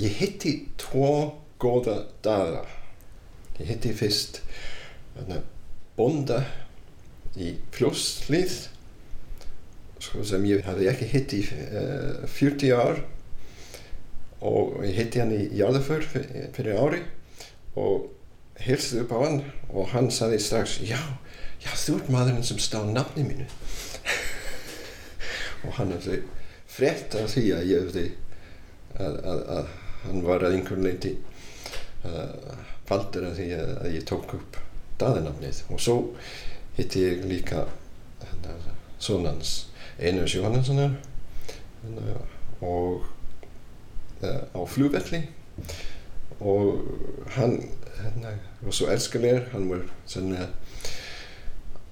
Ég 0.00 0.14
hitti 0.16 0.52
tvo 0.80 1.10
góða 1.60 1.96
daga. 2.24 2.62
Ég 3.60 3.68
hitti 3.68 3.92
fyrst 3.92 4.40
bonda 5.98 6.40
í 7.36 7.52
fljóslið 7.74 8.54
sem 10.26 10.46
ég 10.48 10.64
hafði 10.66 10.88
ekki 10.90 11.08
hitt 11.10 11.34
í 11.36 11.40
uh, 11.46 12.22
40 12.28 12.76
ár. 12.76 13.02
Og 14.46 14.78
ég 14.86 14.96
hitti 14.96 15.20
hann 15.20 15.34
í 15.36 15.42
Jarðaför 15.58 16.06
fyrir 16.08 16.78
ári 16.80 17.02
og 17.78 18.08
hilsði 18.60 19.02
upp 19.04 19.12
á 19.12 19.18
hann 19.20 19.42
og 19.68 19.90
hann 19.92 20.08
saði 20.12 20.38
strax 20.40 20.78
já, 20.84 20.98
já 21.60 21.70
þú 21.76 21.98
ert 21.98 22.08
maðurinn 22.12 22.46
sem 22.48 22.60
stá 22.60 22.80
nafni 22.88 23.26
mínu. 23.28 23.46
Og 25.68 25.76
hann 25.76 25.92
hefði 25.92 26.22
frett 26.70 27.14
af 27.20 27.34
því 27.34 27.44
að 27.52 27.68
ég 27.68 27.84
hefði 27.84 28.06
að, 28.96 29.20
að, 29.20 29.44
að 29.58 29.70
hann 30.06 30.24
var 30.24 30.44
að 30.46 30.56
einhvern 30.56 30.86
leiti 30.88 31.14
faldur 32.88 33.28
af 33.28 33.36
því 33.36 33.48
að, 33.56 33.72
að 33.84 33.96
ég 33.98 34.06
tók 34.08 34.36
upp 34.38 34.60
daðinafnið 35.00 35.62
og 35.72 35.80
svo 35.80 35.96
hitti 36.76 37.04
ég 37.04 37.26
líka 37.28 37.66
sonans 39.00 39.69
Einars 40.00 40.34
Jóhannessonar 40.34 40.96
og 42.60 43.04
uh, 44.22 44.42
á 44.56 44.60
flugvelli. 44.66 45.22
Og 46.40 46.80
hann 47.36 47.58
hérna, 48.00 48.32
var 48.60 48.72
svo 48.72 48.88
elskalegur, 48.88 49.44
hann 49.52 49.68
var 49.70 49.84
sennilega 50.08 50.48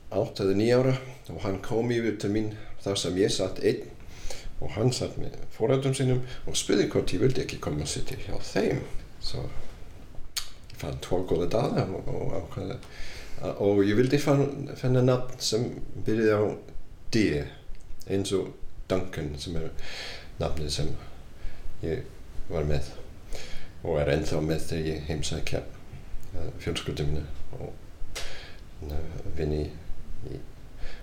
átt 0.09 0.41
eða 0.41 0.57
nýjára 0.57 0.95
og 1.29 1.43
hann 1.45 1.59
kom 1.61 1.91
yfir 1.93 2.17
til 2.21 2.33
mín 2.33 2.53
þar 2.81 2.97
sem 2.97 3.19
ég 3.21 3.33
satt 3.33 3.61
einn 3.61 3.91
og 4.65 4.73
hann 4.73 4.89
satt 4.95 5.19
með 5.21 5.37
fóröldum 5.53 5.93
sínum 5.95 6.23
og 6.49 6.57
spurði 6.57 6.89
hvort 6.89 7.13
ég 7.13 7.21
vildi 7.23 7.45
ekki 7.45 7.61
koma 7.61 7.85
og 7.85 7.93
sitja 7.93 8.17
hjá 8.25 8.39
þeim. 8.41 8.81
Svo 9.21 9.45
ég 9.45 10.81
fann 10.81 10.99
tvo 11.05 11.21
góða 11.29 11.51
daga 11.53 11.85
og, 11.93 12.09
og, 12.09 12.57
og, 12.57 13.63
og 13.69 13.85
ég 13.85 13.99
vildi 13.99 14.21
finna 14.23 15.05
nafn 15.05 15.39
sem 15.43 15.69
byrjaði 16.07 16.41
á 16.41 16.45
D 17.13 17.25
eins 18.09 18.33
og 18.37 18.53
Duncan 18.89 19.35
sem 19.41 19.57
er 19.61 19.69
nafnið 20.41 20.71
sem 20.73 20.95
ég 21.83 22.07
var 22.49 22.65
með 22.69 22.89
og 23.85 23.99
er 24.01 24.13
ennþá 24.15 24.41
með 24.43 24.65
þegar 24.71 24.89
ég 24.89 25.05
heimsækja 25.11 25.61
uh, 25.65 26.49
fjölskyldumina 26.63 27.25
og 27.59 27.75
vinni 29.37 29.65
í 30.31 30.39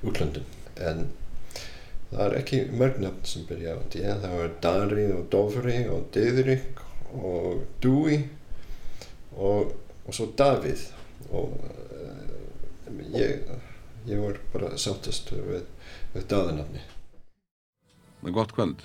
útlöndum. 0.05 0.47
En 0.79 1.09
það 2.09 2.25
er 2.25 2.37
ekki 2.39 2.61
mörg 2.71 2.99
nöfn 3.03 3.27
sem 3.27 3.45
byrja 3.47 3.77
á 3.77 3.81
D 3.91 4.01
það 4.03 4.35
var 4.39 4.57
Dari 4.63 5.05
og 5.15 5.29
Dofri 5.31 5.77
og 5.91 6.09
Didrik 6.15 6.81
og 7.15 7.63
Dewey 7.83 8.25
og, 9.35 9.75
og 10.05 10.11
svo 10.15 10.31
Davíð. 10.37 10.89
Og 11.31 11.55
uh, 11.55 12.99
ég, 13.15 13.47
ég 14.09 14.19
var 14.21 14.41
bara 14.53 14.75
sáttast 14.79 15.31
við, 15.35 15.63
við 16.13 16.27
daðinafni 16.31 16.83
Gott 18.31 18.51
kvöld. 18.51 18.81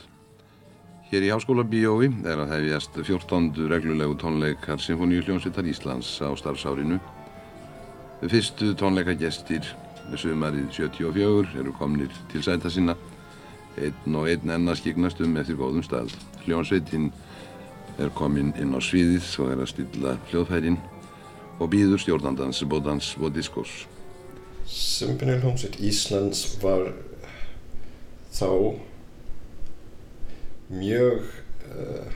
Hér 1.11 1.23
í 1.23 1.31
Háskóla 1.33 1.65
Bíói 1.65 2.11
er 2.29 2.39
að 2.39 2.53
hefjast 2.55 2.95
14. 2.95 3.55
reglulegu 3.71 4.15
tónleikar 4.21 4.79
Sinfoníusljónsvittar 4.79 5.67
Íslands 5.67 6.11
á 6.21 6.29
starfsárinu. 6.37 7.01
Fyrstu 8.21 8.75
tónleikagestir 8.77 9.65
sumarið 10.21 10.69
74 10.77 11.57
eru 11.59 11.73
komnir 11.79 12.13
til 12.31 12.43
sæta 12.45 12.71
sinna. 12.71 12.95
Einn 13.81 14.19
og 14.19 14.29
einn 14.29 14.51
enna 14.51 14.75
skiknast 14.77 15.23
um 15.25 15.39
eftir 15.41 15.57
góðum 15.59 15.83
stað. 15.87 16.13
Hljónsveitin 16.45 17.09
er 17.99 18.13
komin 18.15 18.53
inn 18.61 18.77
á 18.77 18.81
sviðið 18.83 19.33
og 19.41 19.55
er 19.55 19.65
að 19.65 19.73
stilla 19.73 20.17
hljóðfærin 20.31 20.79
og 21.61 21.73
býður 21.73 22.05
stjórnandans 22.05 22.63
bótans 22.69 23.15
og 23.21 23.33
diskos. 23.35 23.87
Symfóníuljónsveit 24.69 25.81
Íslands 25.81 26.45
var 26.63 26.93
þá 28.31 28.79
mjög 30.71 31.25
uh, 31.75 32.11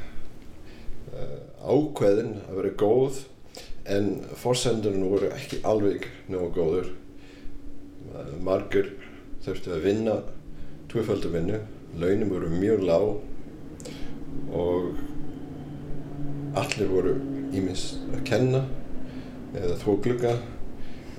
uh, 1.14 1.38
ákveðin 1.64 2.36
að 2.46 2.58
vera 2.60 2.74
góð 2.78 3.22
en 3.90 4.10
fórsendurinn 4.40 5.08
voru 5.10 5.30
ekki 5.34 5.60
alveg 5.66 6.06
nógu 6.32 6.52
góður. 6.56 6.92
Margur 8.44 8.92
þurftu 9.44 9.72
að 9.74 9.84
vinna 9.84 10.14
tvöföldu 10.92 11.32
vinnu 11.32 11.58
launum 11.98 12.30
voru 12.30 12.48
mjög 12.52 12.84
lág 12.86 13.08
og 14.54 14.94
allir 16.58 16.90
voru 16.90 17.14
ímis 17.54 17.84
að 18.14 18.24
kenna 18.28 18.62
eða 19.54 19.78
þóklugga 19.82 20.34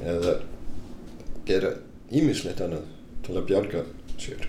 eða 0.04 0.36
gera 1.48 1.74
ímislegt 2.12 2.64
annað 2.64 2.88
til 3.26 3.36
að 3.36 3.48
bjarga 3.52 3.84
sér. 4.20 4.48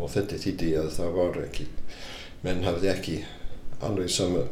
Og 0.00 0.10
þetta 0.12 0.40
þýtti 0.40 0.72
að 0.80 0.90
það 0.96 1.16
var 1.18 1.40
ekki 1.44 1.68
menn 2.44 2.64
hafði 2.64 2.90
ekki 2.92 3.16
alveg 3.84 4.10
sama 4.12 4.46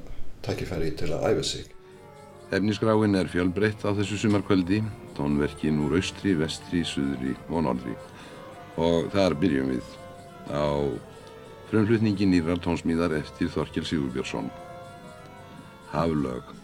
tækifæri 0.45 0.93
til 0.97 1.13
að 1.15 1.27
æfa 1.31 1.45
sig. 1.45 1.67
Efnisgráin 2.53 3.17
er 3.19 3.29
fjölbreytt 3.29 3.85
á 3.85 3.93
þessu 3.93 4.17
sumarkvöldi 4.23 4.83
tónverkin 5.19 5.81
úr 5.85 5.99
austri, 5.99 6.33
vestri, 6.39 6.85
suðri 6.87 7.35
og 7.49 7.67
norðri. 7.67 7.97
Og 8.79 9.11
þar 9.13 9.37
byrjum 9.41 9.73
við 9.75 9.91
á 10.49 10.69
frumflutningi 11.69 12.29
nýrar 12.29 12.63
tónsmíðar 12.65 13.19
eftir 13.19 13.51
Þorkil 13.53 13.85
Sigurbjörnsson. 13.85 14.49
Haflög 15.93 16.58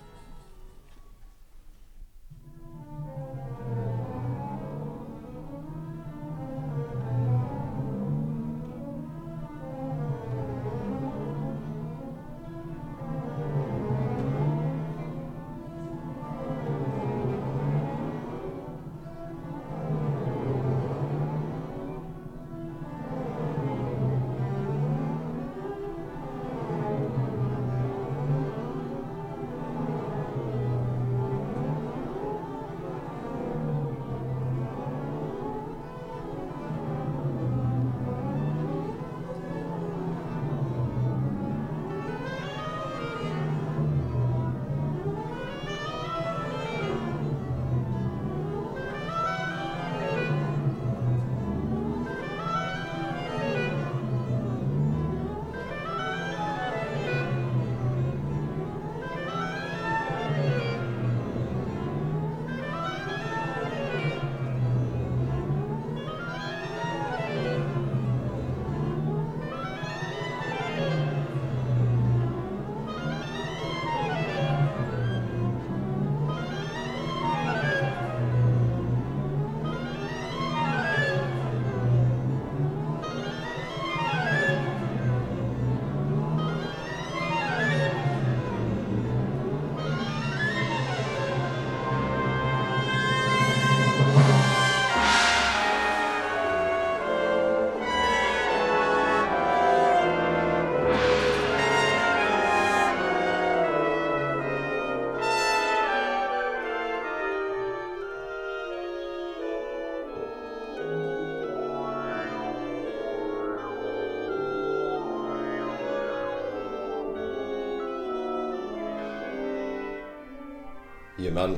ég 121.22 121.34
man 121.34 121.56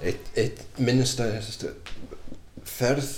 eitt, 0.00 0.30
eitt 0.38 0.78
minnsta 0.80 1.28
ferð 2.66 3.10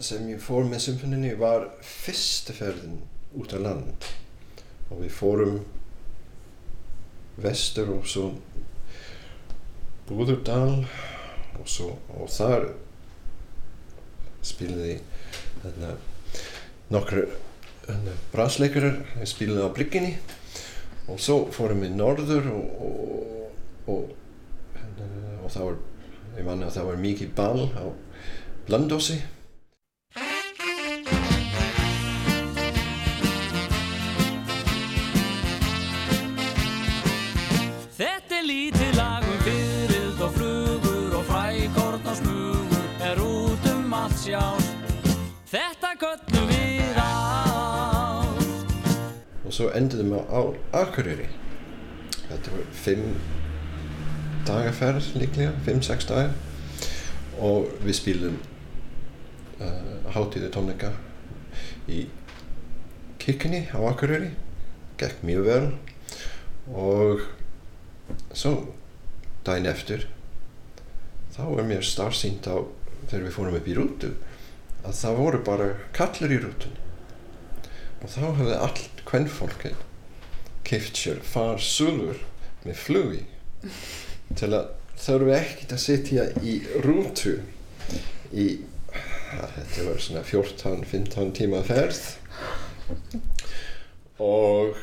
sem 0.00 0.28
ég 0.30 0.40
fór 0.42 0.66
með 0.68 0.84
symfóninni 0.86 1.34
var 1.38 1.66
fyrsta 1.82 2.54
ferðin 2.56 3.00
út 3.38 3.52
á 3.52 3.58
land. 3.60 4.08
Og 4.88 5.02
við 5.02 5.12
fórum 5.12 5.58
vestur 7.38 7.90
og 7.98 8.06
svo 8.08 8.30
Búðurdal 10.08 10.86
og, 11.58 11.66
svo, 11.68 11.90
og 12.16 12.30
þar 12.32 12.70
spilaði 14.46 14.94
þarna 15.60 15.90
nokkru 16.94 17.26
brasleikarar 18.32 19.26
spilaði 19.28 19.66
á 19.68 19.74
blikkinni 19.76 20.14
og 21.12 21.20
svo 21.20 21.42
fórum 21.52 21.84
við 21.84 21.98
norður 21.98 22.48
og, 22.54 22.80
og, 22.88 23.92
og 23.92 24.16
og 25.44 25.50
það 25.54 25.66
var, 25.68 25.76
ég 26.36 26.46
manna 26.46 26.68
að 26.68 26.78
það 26.78 26.88
var 26.90 27.02
mikið 27.04 27.34
ball 27.38 27.66
á 27.76 27.84
Blöndósi 28.68 29.18
Þetta 37.98 38.36
er 38.38 38.44
lítið 38.46 38.92
lag 38.98 39.24
um 39.26 39.38
fyrirld 39.46 40.20
og 40.26 40.34
flugur 40.36 41.16
og 41.18 41.24
frækorn 41.30 42.12
og 42.12 42.20
smugur 42.22 43.06
er 43.08 43.24
út 43.24 43.72
um 43.72 43.96
allt 43.98 44.20
sjást 44.22 44.78
Þetta 45.48 45.94
göllum 45.96 46.50
við 46.50 46.98
ást. 47.00 48.74
Og 49.48 49.54
svo 49.56 49.70
endaðum 49.72 50.10
við 50.12 50.26
á 50.28 50.40
Akureyri. 50.82 51.28
Þetta 52.26 52.52
var 52.52 52.66
fimm 52.76 53.14
dagaferð 54.48 55.12
líklega, 55.20 55.52
fimm-sex 55.66 56.08
dagar 56.08 56.32
og 57.38 57.68
við 57.84 57.98
spilum 57.98 58.38
uh, 59.60 59.98
hátíðu 60.14 60.50
tónleika 60.54 60.92
í 61.88 62.06
kirkni 63.22 63.66
á 63.70 63.78
Akureyri. 63.90 64.32
Gekk 64.98 65.22
mjög 65.26 65.44
vel. 65.46 65.66
Og 66.74 67.22
svo 68.36 68.54
daginn 69.46 69.68
eftir 69.70 70.08
þá 71.36 71.44
er 71.46 71.68
mér 71.68 71.86
starfsýnt 71.86 72.48
á 72.50 72.56
þegar 73.08 73.28
við 73.28 73.36
fórum 73.36 73.58
upp 73.58 73.68
í 73.68 73.76
rútu 73.76 74.12
að 74.82 74.96
það 74.98 75.20
voru 75.22 75.42
bara 75.44 75.68
kallar 75.96 76.34
í 76.34 76.40
rútunni. 76.42 76.82
Og 77.98 78.10
þá 78.14 78.22
hefði 78.40 78.58
allt 78.58 79.04
kvennfólkið 79.08 79.84
keift 80.68 80.98
sér 81.00 81.22
far 81.24 81.60
sulur 81.62 82.20
með 82.64 82.80
flugi 82.82 83.24
til 84.36 84.50
að 84.52 84.74
þurfi 84.98 85.34
ekkert 85.36 85.74
að 85.76 85.84
sitja 85.84 86.26
í 86.42 86.58
rútu 86.84 87.38
í 88.34 88.48
þetta 89.28 89.86
var 89.86 90.00
svona 90.02 90.24
14-15 90.26 91.34
tíma 91.36 91.62
ferð. 91.66 92.00
Og 94.24 94.78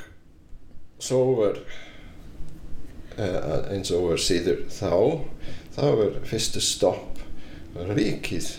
svo 1.01 1.21
var 1.41 1.59
uh, 3.19 3.71
eins 3.73 3.91
og 3.95 4.11
var 4.11 4.21
síður 4.21 4.63
þá 4.71 4.93
þá 5.75 5.83
var 5.99 6.19
fyrstu 6.29 6.63
stopp 6.63 7.19
ríkið 7.75 8.53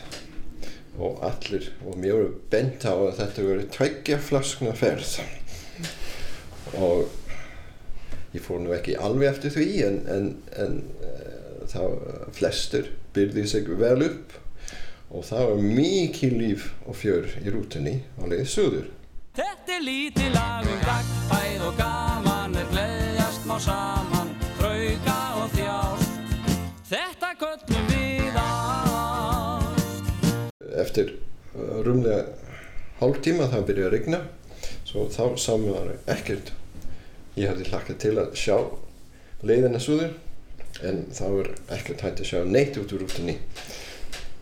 og 1.00 1.22
allir 1.24 1.70
og 1.84 1.96
voru 2.00 2.28
bent 2.52 2.84
á 2.88 2.92
að 2.92 3.18
þetta 3.20 3.46
voru 3.46 3.68
tveggja 3.72 4.18
flaskna 4.20 4.74
ferð. 4.76 5.18
Og 6.76 7.06
ég 8.36 8.44
fór 8.44 8.60
nú 8.62 8.74
ekki 8.76 8.96
alveg 9.00 9.30
eftir 9.32 9.54
því 9.56 9.68
en, 9.86 10.00
en, 10.12 10.28
en 10.62 10.76
uh, 11.02 11.64
þá 11.70 11.80
flestir 12.36 12.92
byrði 13.16 13.46
sig 13.50 13.70
vel 13.80 13.98
upp 14.06 14.36
og 15.10 15.24
það 15.26 15.50
var 15.50 15.64
mikið 15.78 16.38
líf 16.40 16.70
og 16.86 16.98
fjör 16.98 17.28
í 17.42 17.50
rútunni 17.54 17.98
á 18.20 18.22
leiði 18.26 18.46
söður 18.52 18.92
Þetta 19.36 19.74
er 19.74 19.82
lítið 19.84 20.30
lag 20.32 20.64
um 20.64 20.78
gagfæð 20.80 21.64
og 21.66 21.74
gaman 21.76 22.54
er 22.56 22.70
gleðjast 22.70 23.42
má 23.44 23.58
saman, 23.60 24.30
trauka 24.56 25.16
og 25.42 25.50
þjást. 25.52 26.14
Þetta 26.88 27.32
köllum 27.42 27.90
við 27.90 28.38
ást. 28.40 29.82
eftir 30.86 31.12
uh, 31.52 31.84
rúmlega 31.84 32.24
hálf 33.02 33.20
tíma 33.26 33.50
það 33.52 33.68
byrjaði 33.68 33.88
að 33.90 33.94
rigna 33.98 34.22
svo 34.88 35.04
þá 35.12 35.36
sá 35.36 35.52
maður 35.60 35.98
ekkert 36.16 36.54
ég 37.36 37.50
hafði 37.50 37.70
hlakkað 37.70 37.98
til 38.04 38.14
að 38.20 38.36
sjá 38.40 38.56
leiðina 39.46 39.80
suður 39.82 40.14
en 40.84 41.02
það 41.16 41.38
var 41.38 41.50
ekkert 41.76 42.04
hægt 42.04 42.22
að 42.22 42.30
sjá 42.30 42.38
neitt 42.44 42.76
út 42.80 42.92
úr 42.92 43.04
rútunni. 43.04 43.38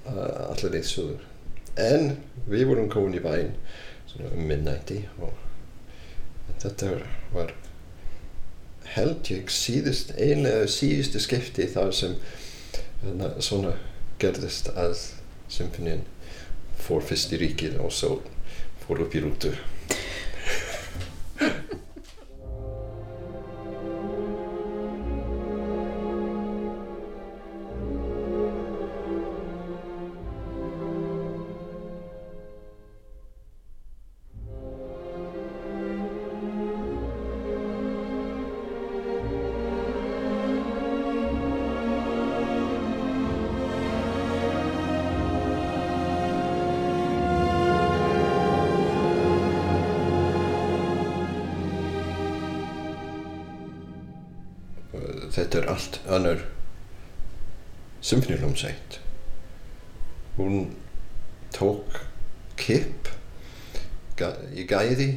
Uh, 0.05 0.51
allar 0.51 0.75
leið 0.75 0.89
suður 0.91 1.31
en 1.81 2.11
við 2.47 2.69
vorum 2.69 2.91
komin 2.93 3.17
í 3.19 3.23
bæinn 3.25 3.55
um 4.21 4.43
minnætti 4.47 5.01
og 5.19 5.33
þetta 6.63 6.91
var 7.33 7.55
held 8.95 9.31
ég 9.33 9.51
síðust 9.51 10.13
einlega 10.15 10.69
síðustu 10.71 11.23
skipti 11.23 11.67
þar 11.73 11.91
sem 11.97 12.15
þarna, 13.03 13.31
svona 13.43 13.75
gerðist 14.23 14.71
að 14.77 14.95
symfoníun 15.51 16.05
fór 16.85 17.03
fyrst 17.03 17.35
í 17.35 17.41
ríkið 17.43 17.81
og 17.83 17.91
svo 17.95 18.21
fór 18.85 19.03
upp 19.07 19.17
í 19.17 19.25
rútu 19.25 19.55
þetta 55.35 55.59
er 55.61 55.69
allt 55.73 56.01
annar 56.09 56.43
symfóníuljómsveit. 58.05 58.99
Hún 60.37 60.75
tók 61.55 62.01
kipp 62.57 63.09
ga- 64.17 64.37
í 64.55 64.67
gæði 64.69 65.09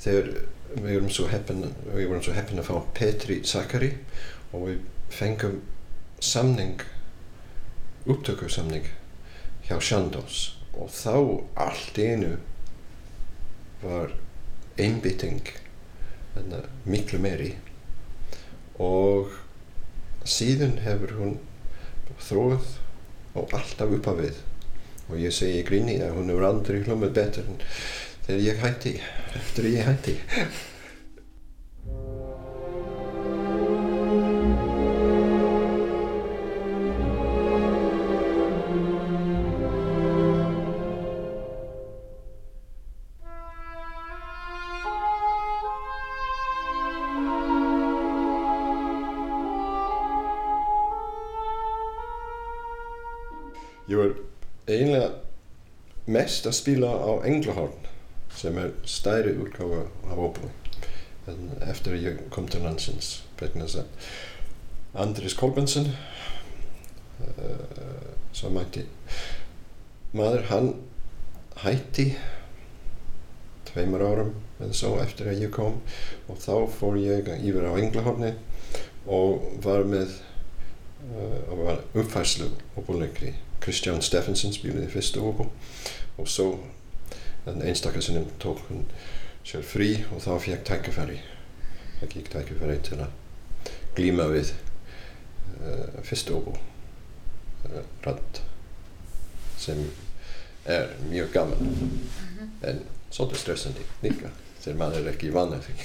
þegar 0.00 0.28
við 0.76 0.92
vorum 0.94 1.10
svo 1.10 1.26
heppin 1.30 1.62
við 1.94 2.08
vorum 2.08 2.22
svo 2.22 2.34
heppin 2.36 2.60
að 2.60 2.68
fá 2.70 2.76
Petri 2.94 3.40
Zakari 3.44 3.92
og 4.52 4.68
við 4.68 4.78
fengum 5.10 5.60
samning 6.20 6.80
upptökusamning 8.06 8.86
hjá 9.68 9.80
Shandós 9.80 10.56
og 10.76 10.90
þá 10.92 11.14
allt 11.56 11.98
einu 11.98 12.36
var 13.82 14.12
einbytting 14.78 15.40
miklu 16.84 17.18
meiri. 17.18 17.54
Og 18.78 19.32
síðan 20.30 20.78
hefur 20.84 21.14
hún 21.20 21.38
þróið 22.26 22.68
og 23.36 23.56
alltaf 23.56 23.96
upp 23.98 24.10
að 24.12 24.22
við. 24.24 24.38
Og 25.06 25.20
ég 25.22 25.34
segi 25.34 25.60
í 25.60 25.66
gríni 25.66 25.98
að 26.02 26.16
hún 26.18 26.32
hefur 26.32 26.48
aldrei 26.48 26.80
hlumið 26.82 27.12
betur 27.18 27.50
en 27.50 27.60
þegar 28.26 28.46
ég 28.46 28.64
hætti 28.64 28.94
eftir 29.38 29.68
ég 29.70 29.86
hætti 29.86 30.16
mest 56.26 56.46
að 56.48 56.56
spila 56.58 56.88
á 56.90 57.22
Englahorn 57.28 57.84
sem 58.34 58.56
er 58.58 58.72
stærri 58.88 59.36
útgáfa 59.38 59.84
af 60.10 60.18
óbúi 60.18 60.50
eftir 61.70 61.94
að 61.94 62.02
ég 62.02 62.24
kom 62.34 62.48
til 62.50 62.64
landsins 62.66 63.20
Andris 64.96 65.36
Kolbensen 65.38 65.86
uh, 67.22 68.10
sem 68.34 68.54
mætti 68.58 68.82
maður 70.18 70.48
hann 70.50 70.68
hætti 71.62 72.08
tveimur 73.70 74.02
árum 74.08 74.34
eða 74.58 74.74
svo 74.80 74.96
eftir 75.04 75.30
að 75.30 75.44
ég 75.46 75.54
kom 75.54 75.78
og 76.26 76.42
þá 76.42 76.54
fór 76.80 76.98
ég 77.04 77.30
yfir 77.36 77.70
á 77.70 77.78
Englahorni 77.78 78.32
og 79.06 79.46
var 79.62 79.86
með 79.86 80.10
uh, 80.10 81.40
og 81.52 81.62
var 81.68 81.84
uppfærslu 81.94 82.50
óbúleikri 82.74 83.36
Kristján 83.62 84.02
Steffensen 84.02 84.54
spilaði 84.54 84.90
fyrstu 84.90 85.22
óbú 85.22 85.46
og 86.16 86.28
svo 86.28 86.50
en 87.46 87.62
einstakasinnum 87.62 88.26
tók 88.42 88.62
hún 88.68 88.84
sér 89.46 89.62
frí 89.62 89.90
og 90.10 90.22
þá 90.24 90.32
fekk 90.42 90.64
tækifæri. 90.66 91.20
Það 92.00 92.14
gikk 92.14 92.30
tækifæri 92.32 92.78
til 92.88 92.98
að 93.04 93.70
glíma 93.96 94.26
við 94.32 94.50
uh, 94.52 96.02
fyrstu 96.06 96.40
óbú 96.40 96.56
uh, 96.56 97.84
rand 98.06 98.42
sem 99.58 99.84
er 100.66 100.90
mjög 101.10 101.30
gaman. 101.36 101.78
En 102.66 102.82
svolítið 103.10 103.42
stressandi 103.44 103.86
líka 104.02 104.32
þegar 104.60 104.82
maður 104.82 105.04
er 105.04 105.14
ekki 105.14 105.30
vann 105.34 105.54
að 105.54 105.68
því 105.68 105.76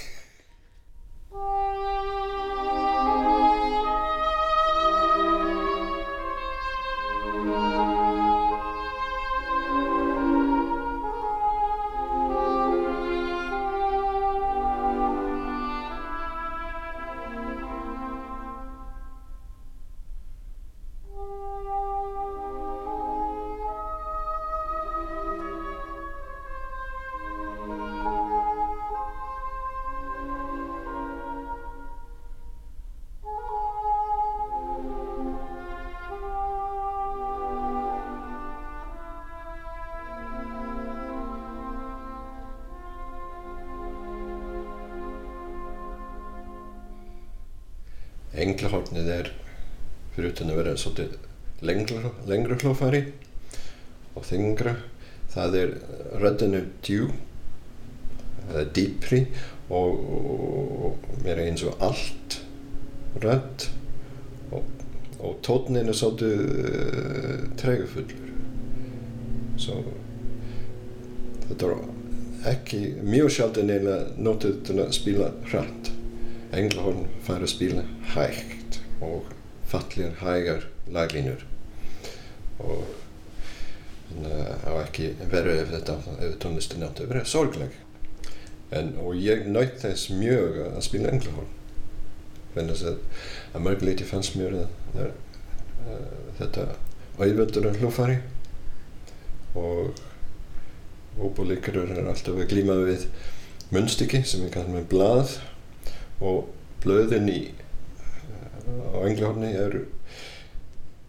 svolítið 50.81 51.17
lengra, 51.65 52.13
lengra 52.29 52.57
hlófæri 52.61 53.03
og 54.15 54.25
þingra. 54.27 54.75
Það 55.31 55.57
er 55.61 55.75
röddinu 56.19 56.61
djúb, 56.83 57.13
eða 58.49 58.65
dýpri 58.75 59.21
og, 59.71 60.01
og 60.87 61.05
mér 61.23 61.37
er 61.37 61.51
eins 61.51 61.63
og 61.67 61.83
allt 61.83 62.41
rödd 63.21 63.67
og, 64.51 64.65
og 65.21 65.39
tónin 65.45 65.87
er 65.87 65.97
svolítið 65.97 66.43
uh, 66.49 67.47
tregufullur. 67.61 68.29
Svo 69.61 69.81
þetta 71.47 71.69
er 71.69 72.55
ekki 72.55 72.81
mjög 73.05 73.35
sjaldan 73.35 73.69
eiginlega 73.69 74.23
notið 74.25 74.63
til 74.67 74.79
að 74.81 74.95
spila 74.97 75.29
hratt. 75.51 75.91
Englahorn 76.51 77.05
fær 77.23 77.45
að 77.45 77.53
spila 77.53 77.85
hægt 78.15 78.60
fallir 79.71 80.17
hægar 80.21 80.67
laglínur. 80.91 81.45
Og 82.61 82.83
þannig 84.11 84.35
að 84.35 84.67
á 84.67 84.73
ekki 84.83 85.13
verið 85.31 85.63
ef 85.63 85.73
þetta 85.75 86.17
ef 86.27 86.37
tónlistin 86.43 86.85
átti 86.87 87.05
að 87.05 87.13
vera 87.13 87.31
sorgleg. 87.31 87.79
En, 88.71 88.93
og 89.03 89.17
ég 89.19 89.47
naut 89.51 89.79
þess 89.81 90.11
mjög 90.15 90.61
að 90.69 90.83
spila 90.87 91.11
englahorn. 91.11 91.57
Þannig 92.51 92.83
að 92.91 92.99
að 93.51 93.65
mörguleiti 93.65 94.07
fannst 94.07 94.37
mér 94.39 94.55
að, 94.61 95.01
að, 95.01 96.05
þetta 96.39 96.67
auðvöldur 97.21 97.67
hljófari 97.79 98.17
og 99.59 99.99
óbúleikarur 101.19 101.91
er 101.91 102.07
alltaf 102.07 102.37
að 102.39 102.47
glíma 102.53 102.77
við 102.85 103.07
munnstykki 103.75 104.21
sem 104.27 104.45
er 104.45 104.53
kannski 104.53 104.77
með 104.77 104.87
blað 104.93 105.33
og 106.23 106.47
blöðin 106.83 107.27
í 107.31 107.39
á 108.67 108.97
englahorni 109.07 109.51
eru 109.57 109.85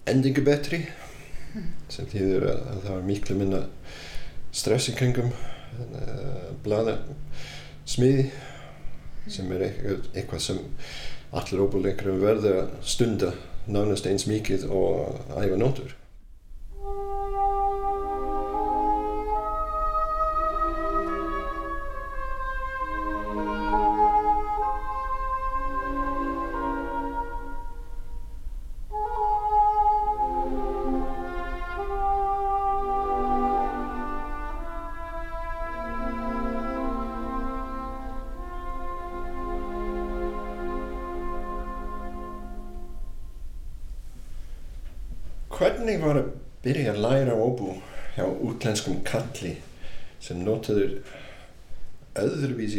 endingu 0.08 0.44
betri 0.46 0.82
sem 1.92 2.08
þýðir 2.08 2.48
að, 2.48 2.60
að 2.72 2.82
það 2.84 2.94
var 2.94 3.08
miklu 3.08 3.38
minna 3.38 3.62
stress 4.52 4.90
í 4.92 4.96
kringum 4.96 5.32
uh, 5.32 6.50
blada 6.64 6.98
smiði 7.88 8.30
sem 9.30 9.50
er 9.54 9.66
eitthvað, 9.68 10.42
sem 10.42 10.60
allir 11.32 11.64
óbúleikar 11.64 12.12
verður 12.20 12.62
að 12.64 12.76
stunda 12.94 13.32
nánast 13.70 14.08
eins 14.10 14.26
mikið 14.26 14.66
og 14.74 15.20
æfa 15.36 15.58
nótur 15.60 15.94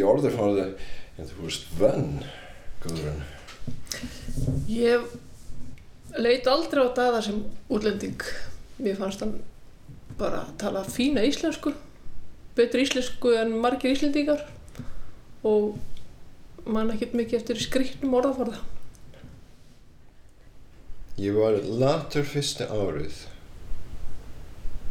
öðruvísi 0.04 0.38
orðarfáða 0.38 0.66
en 1.18 1.30
þú 1.30 1.46
veist 1.46 1.68
vann, 1.80 2.24
Guðrun? 2.84 3.22
Ég 4.68 5.06
leit 6.18 6.48
aldrei 6.48 6.84
á 6.84 6.90
Dada 6.96 7.22
sem 7.22 7.44
útlending. 7.70 8.22
Mér 8.84 8.98
fannst 9.00 9.22
hann 9.24 9.40
bara 10.18 10.46
tala 10.58 10.84
fína 10.84 11.24
íslensku, 11.26 11.74
betri 12.58 12.84
íslensku 12.86 13.34
en 13.38 13.56
margir 13.62 13.94
íslendingar 13.94 14.44
og 15.44 15.78
man 16.66 16.92
ekkert 16.94 17.16
mikið 17.18 17.40
eftir 17.40 17.62
skrýtnum 17.62 18.16
orðaforða. 18.20 18.60
Ég 21.20 21.36
var 21.38 21.60
latur 21.62 22.26
fyrsta 22.26 22.68
árið 22.74 23.26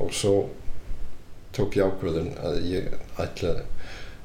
og 0.01 0.13
svo 0.15 0.37
tók 1.53 1.77
ég 1.77 1.89
ákvörðun 1.89 2.31
að 2.41 2.61
ég 2.71 2.93
ætla 3.21 3.57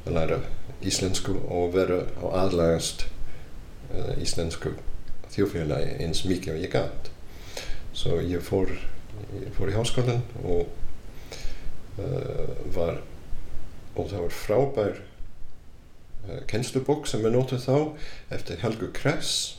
að 0.07 0.15
læra 0.17 0.39
íslensku 0.85 1.35
og 1.49 1.73
vera 1.75 2.03
á 2.21 2.25
aðlagast 2.43 3.07
uh, 3.91 4.13
íslensku 4.21 4.75
þjófélagi 5.33 5.97
eins 6.03 6.23
mikið 6.27 6.55
og 6.55 6.63
ég 6.63 6.73
gæt. 6.73 7.11
Svo 7.97 8.21
ég 8.21 8.43
fór, 8.45 8.71
ég 9.33 9.51
fór 9.57 9.71
í 9.71 9.75
háskólan 9.75 10.23
og 10.43 10.69
uh, 11.97 12.55
var, 12.75 13.01
og 13.97 14.09
það 14.11 14.25
var 14.25 14.35
frábær 14.37 14.99
uh, 15.01 16.41
kennslubók 16.49 17.09
sem 17.09 17.25
er 17.25 17.35
notað 17.35 17.65
þá 17.65 17.77
eftir 18.37 18.61
Helgu 18.63 18.91
Kress. 18.95 19.55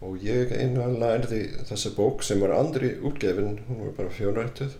Og 0.00 0.22
ég 0.24 0.52
einu 0.56 0.80
að 0.80 0.98
lærði 1.00 1.40
þessa 1.68 1.92
bók 1.92 2.22
sem 2.24 2.40
var 2.40 2.54
andri 2.56 2.94
útgefin, 3.04 3.58
hún 3.68 3.82
var 3.84 3.96
bara 3.98 4.16
fjórættið, 4.16 4.78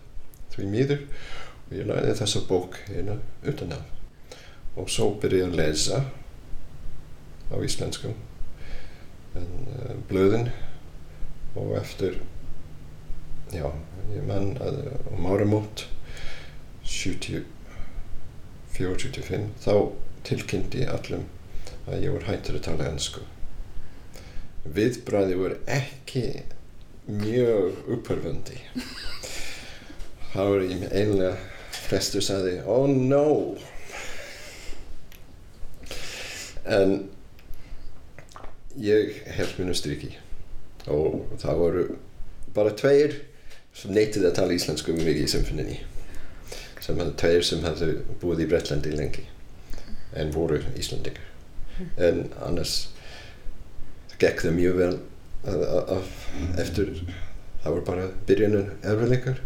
því 0.55 0.69
mýður 0.73 1.07
og 1.67 1.75
ég 1.77 1.89
lærði 1.91 2.19
þessa 2.23 2.45
bók 2.49 2.81
einu 2.89 3.19
utan 3.45 3.77
af 3.77 4.00
og 4.79 4.85
svo 4.89 5.05
byrjaði 5.21 5.43
ég 5.43 5.47
að 5.49 5.59
lesa 5.59 5.97
á 7.51 7.53
íslensku. 7.65 8.09
En 9.39 9.49
uh, 9.75 9.95
blöðin. 10.09 10.47
Og 11.59 11.67
eftir 11.75 12.13
já, 13.51 13.67
ég 14.13 14.23
mann 14.27 14.57
að 14.63 14.75
um 15.11 15.25
áramót 15.27 15.77
74-75 16.87 19.45
þá 19.65 19.75
tilkynnti 20.27 20.77
ég 20.85 20.91
allum 20.95 21.25
að 21.89 22.03
ég 22.05 22.11
var 22.15 22.27
hættur 22.29 22.55
að 22.59 22.67
tala 22.69 22.83
ennsku 22.93 23.23
viðbræði 24.63 25.37
voru 25.39 25.57
ekki 25.69 26.25
mjög 27.09 27.79
upphörfundi. 27.95 28.59
Þá 30.31 30.37
var 30.37 30.65
ég 30.67 30.83
einlega 30.91 31.33
frestur 31.75 32.23
sagði 32.23 32.59
oh 32.69 32.85
no 32.87 33.25
en 36.65 36.95
ég 38.81 39.21
held 39.37 39.57
minu 39.59 39.75
striki. 39.77 40.13
Og 40.91 41.35
það 41.41 41.61
voru 41.61 41.85
bara 42.55 42.75
tveir 42.77 43.17
sem 43.77 43.93
neytið 43.95 44.27
að 44.29 44.37
tala 44.39 44.55
íslensku 44.55 44.95
með 44.95 45.07
mig 45.07 45.21
í 45.21 45.27
symfoninni 45.31 45.79
sem 46.81 46.97
hefði 46.97 47.17
tveir 47.21 47.45
sem 47.45 47.61
hefði 47.63 47.91
búið 48.19 48.41
í 48.43 48.47
Brettlandi 48.51 48.91
lengi 48.95 49.27
en 50.17 50.33
voru 50.33 50.57
Íslandingar 50.75 51.29
en 52.01 52.25
annars 52.43 52.89
gekk 54.21 54.43
það 54.43 54.57
mjög 54.57 54.79
vel 54.79 54.89
að, 54.91 55.61
að, 55.61 55.93
að 55.95 56.59
eftir 56.65 56.91
það 57.63 57.75
var 57.75 57.83
bara 57.87 58.07
byrjunin 58.27 58.69
erfiðleikar. 58.81 59.41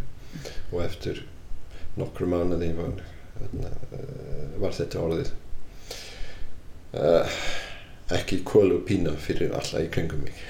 Og 0.73 0.81
eftir 0.83 1.21
nokkru 1.99 2.27
mánuði 2.27 2.71
var, 2.75 3.01
var 4.59 4.75
þetta 4.75 5.03
orðið 5.03 5.31
uh, 6.95 7.37
ekki 8.15 8.41
kólu 8.47 8.81
pína 8.87 9.15
fyrir 9.19 9.53
alla 9.57 9.83
í 9.83 9.91
kringum 9.91 10.25
mig. 10.25 10.41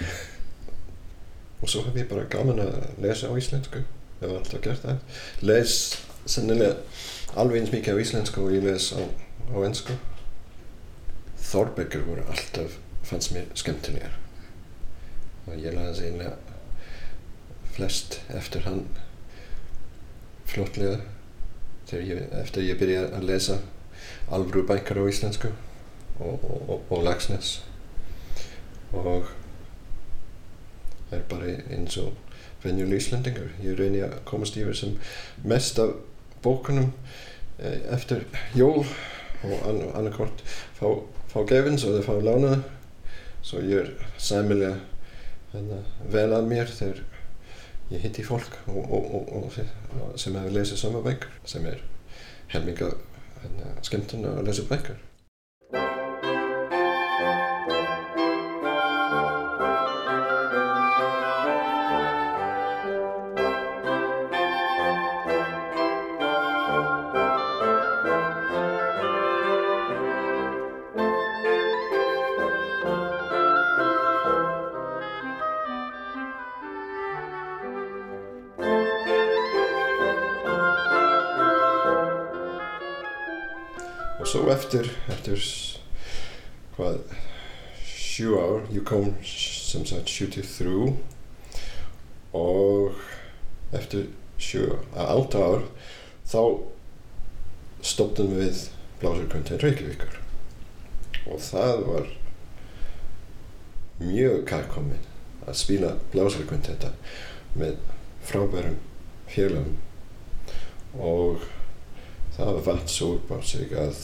Og 1.62 1.72
svo 1.72 1.86
hef 1.86 1.96
ég 1.98 2.10
bara 2.10 2.28
gaman 2.30 2.62
að 2.62 2.90
lesa 3.04 3.32
á 3.32 3.34
íslensku 3.38 3.82
ég 4.22 4.28
hef 4.28 4.36
alltaf 4.40 4.62
gert 4.64 4.84
það. 4.84 5.22
Les 5.42 5.78
sennilega 6.26 6.76
alveg 7.36 7.62
eins 7.62 7.74
mikið 7.74 8.00
á 8.00 8.02
íslensku 8.04 8.44
og 8.46 8.54
ég 8.56 8.66
les 8.66 8.92
á, 8.96 9.02
á 9.52 9.58
ennsku 9.68 9.96
Þorberger 11.46 12.02
voru 12.08 12.24
alltaf 12.32 12.80
fannst 13.06 13.36
mér 13.36 13.52
skemmtilegar. 13.54 14.16
Og 15.46 15.60
ég 15.62 15.76
laði 15.76 16.00
seinlega 16.00 16.38
flest 17.76 18.18
eftir 18.34 18.66
hann 18.66 18.86
fljótlega 20.50 21.02
ég, 21.92 22.24
eftir 22.42 22.66
ég 22.66 22.80
byrjaði 22.80 23.14
að 23.14 23.28
lesa 23.30 23.60
alvru 24.34 24.64
bækar 24.66 25.04
á 25.04 25.06
íslensku 25.06 25.52
og, 26.20 26.46
og, 26.70 26.84
og, 26.90 27.04
Lagsnes 27.04 27.64
og 28.96 29.26
er 31.12 31.22
bara 31.30 31.56
eins 31.72 31.98
og 32.02 32.14
venjuleg 32.64 33.02
íslendingar 33.02 33.52
ég 33.64 33.78
reyni 33.80 34.02
að 34.06 34.18
komast 34.28 34.58
yfir 34.58 34.78
sem 34.78 34.96
mest 35.44 35.80
af 35.80 35.94
bókunum 36.44 36.92
eftir 37.94 38.26
jól 38.56 38.86
og 39.46 39.68
annarkort 39.68 40.42
fá, 40.80 40.88
fá 41.32 41.40
gefins 41.48 41.86
og 41.86 41.98
þeir 41.98 42.08
fá 42.08 42.16
lánaða 42.24 42.62
svo 43.46 43.62
ég 43.62 43.84
er 43.84 43.92
sæmilega 44.18 44.80
hérna, 45.54 45.82
vel 46.12 46.32
að 46.34 46.48
mér 46.50 46.72
þegar 46.72 47.04
ég 47.92 48.02
hitti 48.02 48.26
fólk 48.26 48.58
og, 48.72 48.94
og, 48.98 49.34
og, 49.38 49.60
sem 50.20 50.36
hefur 50.36 50.56
lesið 50.56 50.82
sama 50.82 51.04
bækur 51.06 51.36
sem 51.46 51.68
er 51.70 51.84
helminga 52.54 52.90
hérna, 53.44 53.76
skemmtun 53.86 54.26
að 54.32 54.48
lesa 54.48 54.66
bækur 54.70 54.98
kom 88.86 89.14
sem 89.26 89.86
sagt 89.86 90.12
73 90.12 90.94
og 92.36 92.96
eftir 93.76 94.10
sjö, 94.42 94.78
að 94.94 95.12
átta 95.16 95.44
ár 95.50 95.66
þá 96.28 96.42
stopnum 97.86 98.36
við 98.36 98.68
Blásarkvöntin 99.02 99.62
Reykjavíkar 99.62 100.20
og 101.26 101.42
það 101.42 101.84
var 101.90 102.12
mjög 104.00 104.44
kærkomið 104.50 105.10
að 105.46 105.60
spila 105.60 105.92
Blásarkvöntetta 106.14 106.92
með 107.56 107.78
frábærum 108.26 108.78
félagum 109.32 109.78
og 111.00 111.44
það 112.36 112.62
vatt 112.68 112.92
svo 112.92 113.16
upp 113.18 113.32
á 113.32 113.40
sig 113.46 113.74
að 113.80 114.00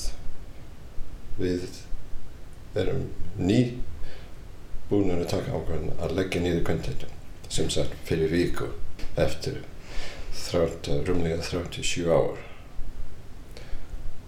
við 1.42 1.82
erum 2.78 3.08
ný 3.40 3.62
búin 4.92 5.14
að 5.16 5.28
taka 5.32 5.56
ákvæðan 5.56 6.00
að 6.04 6.16
leggja 6.18 6.44
niður 6.44 6.64
kvöntettin 6.68 7.20
sem 7.52 7.70
sagt 7.72 7.94
fyrir 8.08 8.32
viku 8.32 8.68
eftir 9.20 9.62
30, 10.52 11.06
rúmlega 11.08 11.40
37 11.44 12.12
ár. 12.12 12.40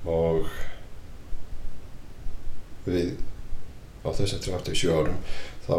Og 0.07 0.47
við 2.87 3.17
á 4.03 4.09
þessi 4.11 4.39
37 4.43 4.91
árum 4.91 5.19
þá 5.67 5.75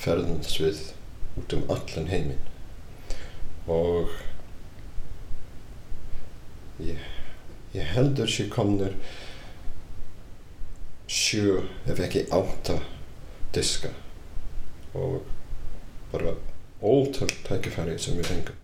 ferðumst 0.00 0.60
við 0.60 0.82
út 1.40 1.56
um 1.56 1.64
allan 1.72 2.10
heiminn. 2.12 2.44
Og 3.68 4.12
ég, 6.84 7.00
ég 7.76 7.94
heldur 7.96 8.28
sé 8.28 8.48
komnir 8.52 8.96
sjö 11.08 11.62
ef 11.88 12.00
ekki 12.02 12.26
átta 12.34 12.80
diska 13.56 13.88
og 14.94 15.22
bara 16.12 16.34
ótal 16.82 17.30
tækifæri 17.48 17.98
sem 17.98 18.18
við 18.20 18.26
fengum 18.32 18.56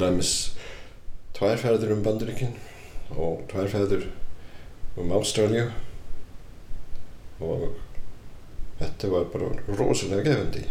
dæmis 0.00 0.32
tvær 1.36 1.60
ferðir 1.60 1.92
um 1.94 2.02
Bandaríkin 2.02 2.56
og 3.14 3.44
tvær 3.50 3.70
ferðir 3.72 4.08
um 4.98 5.12
Ástralja 5.14 5.68
og 7.44 7.68
þetta 8.80 9.12
var 9.12 9.30
bara 9.32 9.52
rosalega 9.78 10.26
gefandi. 10.26 10.64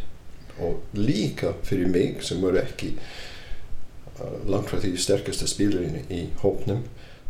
Og 0.60 0.82
líka 0.98 1.54
fyrir 1.64 1.90
mig 1.92 2.24
sem 2.26 2.42
var 2.42 2.58
ekki 2.60 2.94
uh, 2.98 4.38
langt 4.50 4.72
frá 4.72 4.82
því 4.82 4.96
sterkasta 5.00 5.48
spilarinn 5.48 6.08
í 6.12 6.24
hópnum 6.42 6.84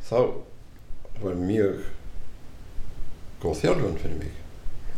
þá 0.07 0.19
var 1.21 1.39
mjög 1.39 1.81
góð 3.43 3.63
þjálfun 3.63 3.99
fyrir 4.01 4.21
mig. 4.21 4.37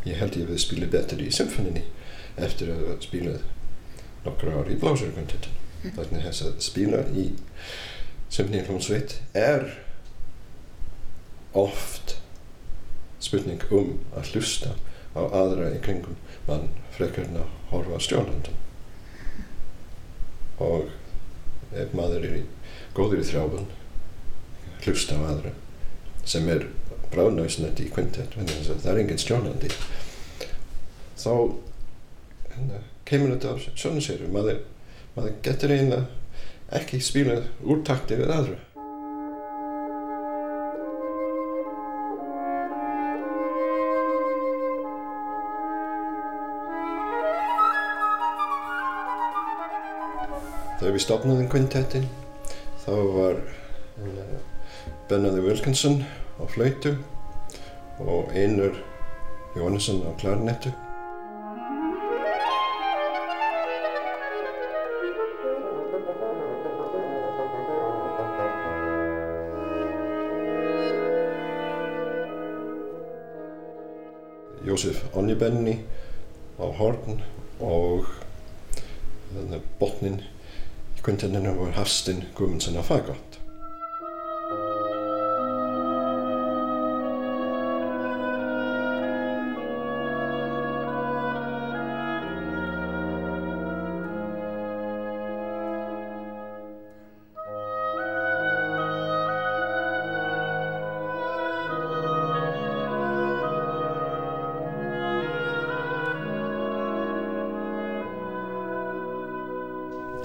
Ég 0.08 0.20
held 0.22 0.38
ég 0.40 0.52
við 0.52 0.62
spila 0.64 0.92
betur 0.92 1.24
í 1.24 1.32
symfoninni 1.34 1.84
eftir 2.40 2.72
að 2.72 2.86
hafa 2.86 3.02
spilað 3.04 3.42
nokkra 4.24 4.60
ár 4.60 4.70
í 4.72 4.78
blásarkvöntetin 4.80 5.58
þannig 5.84 6.26
þess 6.26 6.46
að 6.48 6.58
spila 6.64 7.04
í 7.16 7.30
symfóníuhljómsveit 8.30 9.18
er 9.38 9.66
oft 11.58 12.18
spurning 13.24 13.64
um 13.74 13.96
að 14.16 14.34
hlusta 14.34 14.76
á 15.18 15.22
aðra 15.26 15.72
í 15.76 15.80
kringum 15.84 16.18
mann 16.48 16.70
frekar 16.96 17.28
en 17.28 17.42
að 17.42 17.54
horfa 17.72 17.98
á 17.98 18.06
stjórnandan 18.06 18.60
og 20.64 20.92
ef 21.76 21.96
maður 21.98 22.28
er 22.28 22.38
í 22.42 22.44
góður 22.98 23.24
í 23.24 23.28
þrjáfun 23.30 23.68
hlusta 24.84 25.18
á 25.18 25.22
aðra 25.32 25.56
sem 26.30 26.48
er 26.52 26.68
bráðnæsnandi 27.10 27.88
í 27.88 27.94
kvintett 27.94 28.36
það 28.38 28.92
er 28.92 29.02
engin 29.02 29.22
stjórnandi 29.22 29.72
þá 31.20 31.32
hérna, 32.54 32.84
kemur 33.10 33.34
þetta 33.34 33.56
af 33.56 33.66
svona 33.74 34.04
sér 34.04 34.28
maður, 34.32 34.62
maður 35.20 35.40
getur 35.44 35.72
eiginlega 35.76 36.06
ekki 36.80 37.00
spila 37.04 37.36
úr 37.68 37.80
takti 37.84 38.16
við 38.16 38.32
aðra. 38.32 38.58
Þegar 50.80 50.94
við 50.96 51.04
stopnaðum 51.04 51.50
kvintettin 51.52 52.06
þá 52.86 52.94
var 53.12 53.42
uh, 53.44 54.36
Bennaði 55.10 55.44
Wilkinson 55.44 56.06
á 56.40 56.48
flöytu 56.48 56.96
og 58.00 58.32
Einar 58.32 58.78
Jónesson 59.60 60.06
á 60.08 60.16
klarnettu 60.22 60.72
Jósef 74.80 75.02
Onnibenni 75.12 75.74
á 76.56 76.64
horn 76.78 77.18
og 77.60 78.06
þannig 79.34 79.66
botnin 79.76 80.22
í 80.96 81.02
kvintenninu 81.04 81.52
var 81.58 81.74
Hafstinn 81.76 82.22
Guðmundsson 82.38 82.80
á 82.80 82.84
fagott. 82.88 83.29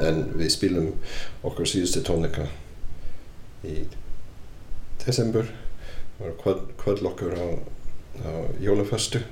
En 0.04 0.24
við 0.36 0.52
spilum 0.52 0.90
okkar 1.46 1.68
síðustu 1.68 2.02
tónleika 2.04 2.48
í 3.64 3.84
desember 5.04 5.48
var 6.18 6.34
kvöld, 6.42 6.66
kvöldlokkur 6.80 7.36
á, 7.36 7.46
á 8.24 8.32
jólaföstu 8.62 9.22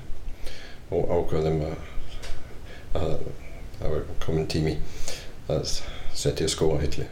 og 0.93 1.09
ákveðum 1.09 1.61
að, 1.69 1.75
að 2.99 3.13
það 3.79 3.93
var 3.95 4.07
komin 4.25 4.49
tími 4.49 4.77
að 5.51 5.77
setja 6.13 6.49
skó 6.51 6.73
á 6.73 6.77
hilli. 6.83 7.07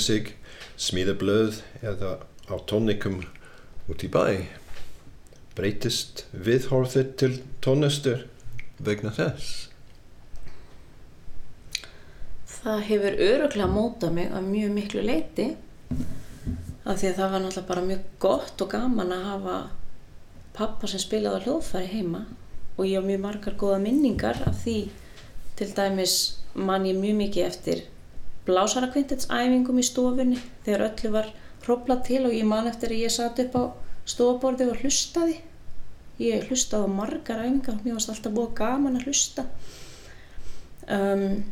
Sig, 0.00 0.32
smíða 0.80 1.14
blöð 1.20 1.60
eða 1.82 2.16
á 2.48 2.54
tónleikum 2.70 3.20
út 3.90 4.06
í 4.06 4.10
bæ? 4.10 4.60
breytist 5.60 6.24
viðhorfið 6.32 7.08
til 7.20 7.32
tónlistur 7.64 8.22
vegna 8.80 9.10
þess? 9.12 9.66
Það 12.60 12.80
hefur 12.86 13.18
öruglega 13.26 13.68
mótað 13.72 14.16
mig 14.16 14.32
að 14.36 14.48
mjög 14.48 14.72
miklu 14.76 15.04
leiti 15.04 15.46
af 16.84 17.00
því 17.00 17.10
að 17.10 17.18
það 17.18 17.32
var 17.34 17.44
náttúrulega 17.44 17.68
bara 17.70 17.86
mjög 17.88 18.08
gott 18.22 18.64
og 18.64 18.72
gaman 18.72 19.14
að 19.16 19.28
hafa 19.30 19.58
pappa 20.56 20.90
sem 20.90 21.02
spilaði 21.02 21.40
á 21.40 21.44
hljóðfæri 21.46 21.92
heima 21.92 22.24
og 22.76 22.88
ég 22.88 23.00
á 23.00 23.08
mjög 23.08 23.24
margar 23.24 23.56
góða 23.60 23.80
minningar 23.84 24.40
af 24.48 24.62
því 24.64 24.78
til 25.60 25.70
dæmis 25.76 26.16
man 26.54 26.88
ég 26.88 27.00
mjög 27.00 27.20
mikið 27.20 27.48
eftir 27.48 27.84
blásarakvintetsæfingum 28.48 29.78
í 29.80 29.86
stofunni 29.86 30.40
þegar 30.64 30.86
öllu 30.88 31.12
var 31.14 31.30
hróplað 31.66 32.02
til 32.08 32.24
og 32.24 32.34
ég 32.34 32.48
man 32.48 32.68
eftir 32.70 32.94
að 32.94 33.04
ég 33.04 33.14
satt 33.14 33.40
upp 33.44 33.56
á 33.56 33.62
stofaborði 34.08 34.70
og 34.70 34.82
hlustaði. 34.82 35.38
Ég 36.20 36.48
hlustaði 36.48 36.88
á 36.88 36.96
margar 36.96 37.44
æfingar 37.44 37.80
mér 37.84 37.96
varst 37.96 38.12
alltaf 38.12 38.34
búið 38.36 38.52
gaman 38.60 38.98
að 38.98 39.08
hlusta. 39.08 39.46
Um, 40.90 41.42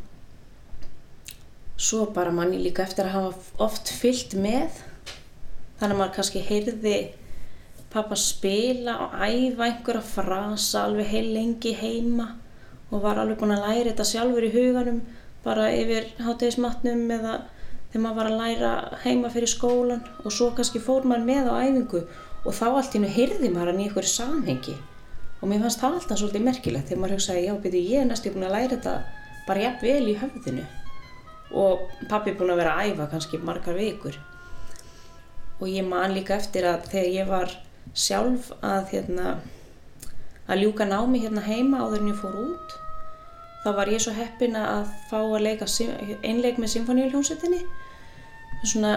svo 1.79 2.09
bara 2.15 2.33
man 2.35 2.53
ég 2.57 2.65
líka 2.65 2.83
eftir 2.83 3.07
að 3.07 3.17
hafa 3.19 3.65
oft 3.69 3.93
fyllt 3.95 4.35
með 4.35 4.81
þannig 5.79 5.93
að 5.95 5.99
maður 6.01 6.15
kannski 6.17 6.43
heyrði 6.43 6.97
pappa 7.93 8.19
spila 8.19 8.97
og 9.05 9.15
æfa 9.23 9.69
einhverja 9.69 10.03
frasa 10.05 10.85
alveg 10.89 11.07
heil 11.13 11.29
lengi 11.37 11.73
heima 11.79 12.33
og 12.91 13.05
var 13.05 13.21
alveg 13.21 13.39
búin 13.41 13.55
að 13.55 13.65
læra 13.65 13.93
þetta 13.93 14.09
sjálfur 14.11 14.49
í 14.49 14.53
huganum 14.53 14.99
bara 15.45 15.69
yfir 15.75 16.09
hátegismatnum 16.23 17.05
eða 17.15 17.35
þegar 17.89 18.03
maður 18.05 18.19
var 18.19 18.31
að 18.31 18.39
læra 18.43 18.71
heima 19.05 19.31
fyrir 19.33 19.51
skólan 19.51 20.03
og 20.25 20.33
svo 20.35 20.51
kannski 20.57 20.81
fór 20.83 21.07
maður 21.09 21.29
með 21.29 21.51
á 21.51 21.55
æfingu 21.65 22.03
og 22.45 22.55
þá 22.55 22.65
allt 22.69 22.95
í 22.95 22.99
hennu 22.99 23.13
heyrði 23.13 23.51
maður 23.53 23.73
hann 23.73 23.81
í 23.81 23.87
einhverju 23.89 24.13
samhengi. 24.13 24.75
Og 25.39 25.51
mér 25.51 25.63
fannst 25.63 25.83
það 25.83 25.99
alltaf 25.99 26.21
svolítið 26.21 26.45
merkilegt 26.49 26.91
þegar 26.91 27.03
maður 27.03 27.17
hugsaði 27.17 27.45
já, 27.47 27.55
byrju, 27.63 27.83
ég 27.93 28.03
er 28.03 28.09
næstu 28.09 28.33
búin 28.35 28.49
að 28.49 28.57
læra 28.57 28.71
þetta 28.75 28.95
bara 29.47 29.63
jafn 29.65 29.87
vel 29.87 30.11
í 30.11 30.17
höfðinu. 30.19 30.65
Og 31.63 31.85
pappi 32.11 32.35
búin 32.37 32.53
að 32.53 32.61
vera 32.63 32.75
að 32.75 32.91
æfa 32.93 33.07
kannski 33.13 33.41
margar 33.43 33.79
vikur. 33.79 34.19
Og 35.59 35.71
ég 35.71 35.87
man 35.87 36.15
líka 36.17 36.37
eftir 36.37 36.67
að 36.69 36.91
þegar 36.91 37.15
ég 37.15 37.31
var 37.31 37.55
sjálf 37.95 38.51
að 38.61 38.93
hérna 38.93 39.39
að 40.49 40.65
ljúka 40.65 40.87
námi 40.89 41.23
hérna 41.23 41.45
heima 41.47 41.85
áður 41.85 42.03
en 42.03 42.13
ég 42.13 42.21
fór 42.21 42.37
út 42.43 42.77
þá 43.65 43.71
var 43.77 43.91
ég 43.93 44.03
svo 44.03 44.15
heppin 44.17 44.57
að 44.59 44.91
fá 45.11 45.19
að 45.21 45.45
leika 45.47 45.69
einleik 46.23 46.61
með 46.61 46.75
symfóníuljónsettinni 46.77 47.63
svona 48.65 48.93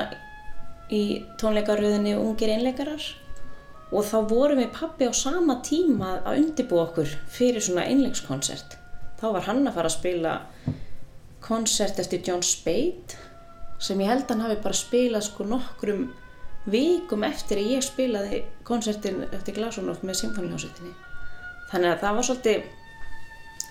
í 0.91 1.23
tónleikaröðinni 1.39 2.17
Ungir 2.19 2.51
einleikarar. 2.51 3.01
Og 3.91 4.05
þá 4.07 4.17
vorum 4.27 4.61
við 4.61 4.71
pappi 4.75 5.07
á 5.07 5.13
sama 5.15 5.59
tíma 5.65 6.21
að 6.23 6.45
undibú 6.45 6.79
okkur 6.79 7.09
fyrir 7.31 7.63
svona 7.63 7.87
einleikskonsert 7.91 8.77
þá 9.21 9.27
var 9.35 9.45
hann 9.45 9.67
að 9.69 9.75
fara 9.77 9.89
að 9.89 9.97
spila 9.97 10.33
konsert 11.45 11.99
eftir 12.01 12.23
John 12.25 12.41
Spade 12.45 13.19
sem 13.81 14.01
ég 14.01 14.09
held 14.09 14.25
að 14.25 14.33
hann 14.33 14.43
hafi 14.47 14.57
bara 14.63 14.77
spilað 14.77 15.27
sko 15.27 15.45
nokkrum 15.49 16.07
vikum 16.71 17.25
eftir 17.25 17.61
að 17.61 17.71
ég 17.75 17.85
spilaði 17.85 18.41
konsertin 18.65 19.23
eftir 19.29 19.57
Glasunoff 19.57 20.05
með 20.05 20.19
symfóniljónsettinni 20.23 20.93
þannig 21.71 21.91
að 21.91 22.01
það 22.03 22.17
var 22.17 22.27
svolítið 22.29 22.65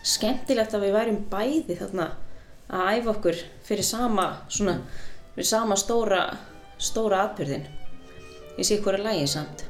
skemmtilegt 0.07 0.75
að 0.75 0.87
við 0.87 0.97
værim 0.97 1.19
bæði 1.31 1.77
þarna 1.81 2.07
að 2.71 2.93
æfa 2.97 3.13
okkur 3.15 3.43
fyrir 3.67 3.87
sama 3.87 4.27
svona, 4.49 4.79
fyrir 5.35 5.51
sama 5.51 5.77
stóra 5.79 6.23
stóra 6.81 7.25
atbyrðin 7.29 7.67
í 8.61 8.65
hverju 8.67 9.05
lægi 9.05 9.27
samt 9.31 9.70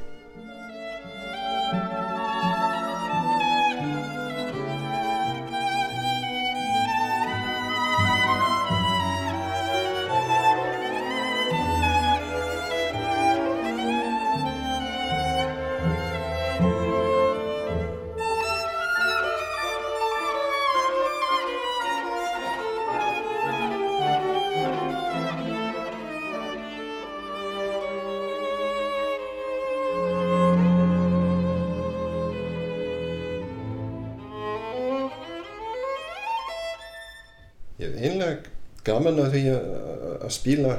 einlega 38.01 38.51
gaman 38.87 39.21
að 39.21 39.35
því 39.35 39.43
að, 39.53 40.31
spila 40.33 40.77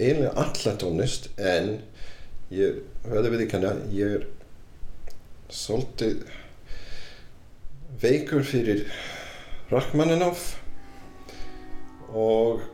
einlega 0.00 0.32
alla 0.44 0.74
tónlist 0.80 1.28
en 1.38 1.76
ég 2.54 2.80
höfði 3.06 3.32
við 3.34 3.44
ekki 3.44 3.58
hana 3.58 3.74
ég 3.94 4.16
er 4.18 4.26
svolítið 5.54 6.24
veikur 8.02 8.44
fyrir 8.46 8.86
Rachmaninoff 9.70 10.54
og 12.14 12.64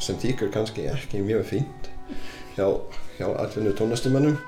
sem 0.00 0.18
þykir 0.20 0.52
kannski 0.54 0.86
ekki 0.90 1.22
mjög 1.24 1.46
fínt 1.52 1.90
hjá, 2.56 2.66
hjá 3.18 3.26
atvinnu 3.40 3.72
tónlistumannum 3.76 4.38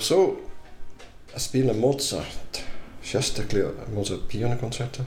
Og 0.00 0.04
svo 0.06 0.22
að 1.36 1.42
spila 1.44 1.74
Mozart, 1.76 2.62
sérstaklega 3.04 3.84
Mozart 3.92 4.22
píjónukoncerta 4.32 5.04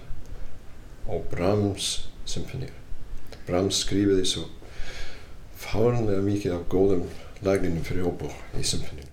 og 1.09 1.23
Brahms 1.31 1.87
symfóníur. 2.29 2.75
Brahms 3.47 3.79
skrifiði 3.81 4.27
svo 4.29 4.43
fárlega 5.57 6.21
mikið 6.21 6.53
af 6.59 6.67
góðum 6.69 7.07
laglínum 7.41 7.81
fyrir 7.89 8.05
óbú 8.11 8.29
í 8.53 8.61
symfóníu. 8.61 9.09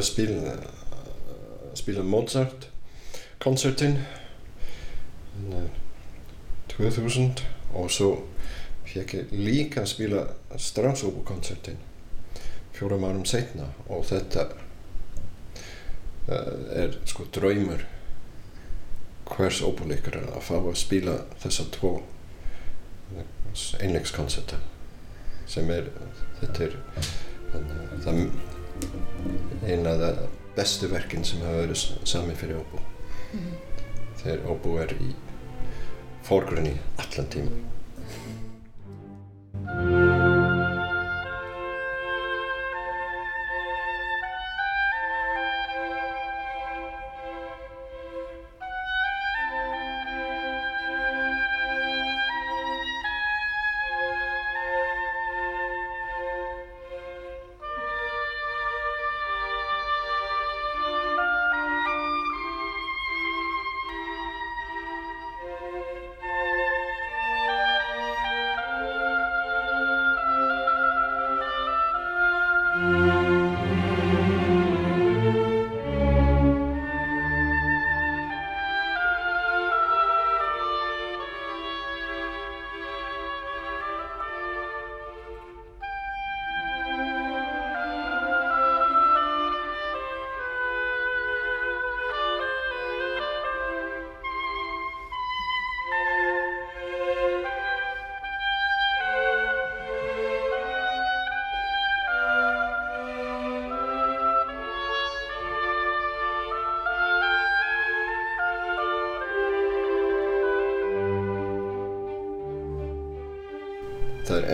Mér 0.00 0.06
er 0.06 0.12
bóðið 0.14 0.46
að 0.48 0.48
spila, 0.48 0.52
að 1.70 1.74
spila 1.76 2.02
Mozart 2.08 2.66
koncertin 3.42 3.98
2000 6.72 7.42
og 7.76 7.90
svo 7.92 8.08
fekk 8.88 9.12
ég 9.18 9.34
líka 9.36 9.82
að 9.82 9.90
spila 9.92 10.22
Strauss 10.56 11.04
koncertin 11.28 11.76
fjórum 12.72 13.04
árum 13.04 13.26
setna 13.28 13.66
og 13.92 14.06
þetta 14.08 14.46
uh, 16.32 16.54
er 16.80 16.96
sko 17.04 17.26
draumur 17.36 17.84
hvers 19.34 19.60
óbúleikar 19.60 20.16
að 20.22 20.40
fá 20.46 20.56
að 20.62 20.78
spila 20.80 21.18
þessa 21.42 21.66
tvo 21.76 21.98
einleikskonserta 23.84 24.62
sem 25.50 25.68
er 25.76 25.92
þetta 26.40 26.70
er 26.70 26.80
það 28.06 28.24
eina 29.66 29.94
af 29.94 30.00
það 30.02 30.22
bestu 30.56 30.88
verkin 30.92 31.24
sem 31.24 31.42
hafa 31.46 31.64
verið 31.64 31.82
sami 32.12 32.36
fyrir 32.38 32.60
óbú 32.60 32.80
þegar 34.22 34.46
óbú 34.52 34.76
er 34.82 34.94
í 35.00 35.10
fórgrunni 36.26 36.74
allan 37.02 37.30
tíma 37.34 37.79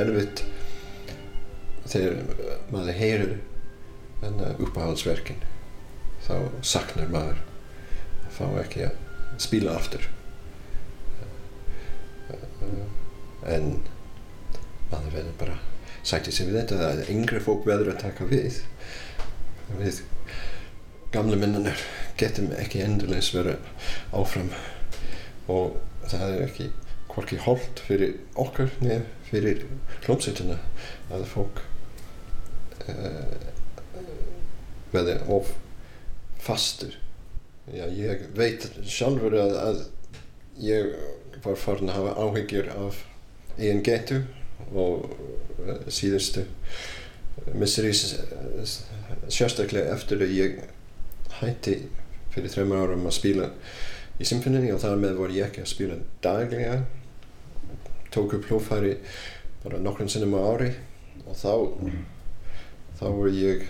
erfitt 0.03 0.43
þegar 1.87 2.17
maður 2.73 2.99
heyrir 3.01 3.35
þennan 4.23 4.63
uppáhaldsverkin 4.67 5.43
þá 6.27 6.35
saknar 6.67 7.11
maður 7.13 7.43
að 8.27 8.37
fá 8.39 8.47
ekki 8.63 8.87
að 8.89 9.43
spila 9.43 9.77
aftur. 9.79 10.07
En 13.47 13.69
maður 14.91 15.13
verður 15.13 15.37
bara 15.39 15.59
sætti 16.07 16.35
sig 16.35 16.49
við 16.49 16.61
þetta. 16.63 16.81
Að 16.91 17.13
yngre 17.13 17.43
fólk 17.45 17.67
verður 17.69 17.93
að 17.95 18.03
taka 18.07 18.27
við. 18.31 18.63
Við 19.77 20.01
gamle 21.15 21.39
minnanar 21.39 21.81
getum 22.19 22.51
ekki 22.59 22.83
endurleis 22.85 23.31
vera 23.35 23.57
áfram 24.17 24.51
og 25.53 25.77
það 26.09 26.33
er 26.33 26.45
ekki 26.47 26.67
hvorki 27.17 27.39
holdt 27.41 27.81
fyrir 27.81 28.19
okkur 28.37 28.69
neð 28.85 29.07
fyrir 29.31 29.65
hljómsveitina. 30.05 30.59
Að 31.09 31.25
fólk 31.31 31.63
uh, 32.93 33.37
verði 34.93 35.17
of 35.33 35.55
fastur. 36.45 36.99
Já, 37.73 37.87
ég 37.91 38.29
veit 38.37 38.69
sjálfur 38.85 39.35
að, 39.41 39.57
að 39.63 39.81
ég 40.63 40.93
var 41.45 41.57
farin 41.59 41.91
að 41.91 41.99
hafa 41.99 42.27
áhyggjur 42.27 42.69
af 42.77 43.01
eigin 43.57 43.83
getu 43.87 44.21
og 44.77 45.09
uh, 45.65 45.89
síðustu 45.89 46.45
misseri 47.57 47.93
sérstaklega 47.97 49.93
eftir 49.97 50.23
að 50.25 50.37
ég 50.37 50.61
hætti 51.41 51.81
fyrir 52.33 52.53
þreymur 52.53 52.85
árum 52.85 53.09
að 53.09 53.17
spila 53.19 53.51
í 54.21 54.29
symfoninni 54.29 54.73
og 54.73 54.81
þar 54.85 55.01
með 55.01 55.19
voru 55.21 55.37
ég 55.37 55.51
ekki 55.51 55.65
að 55.65 55.73
spila 55.73 55.99
daglega 56.25 56.79
tók 58.17 58.37
upp 58.39 58.51
hljófæri 58.51 58.97
bara 59.63 59.81
nokkrum 59.85 60.09
sinnum 60.09 60.39
á 60.39 60.41
ári 60.51 60.71
og 61.27 61.37
þá 61.37 61.53
þá 62.97 63.07
var 63.13 63.35
ég 63.37 63.67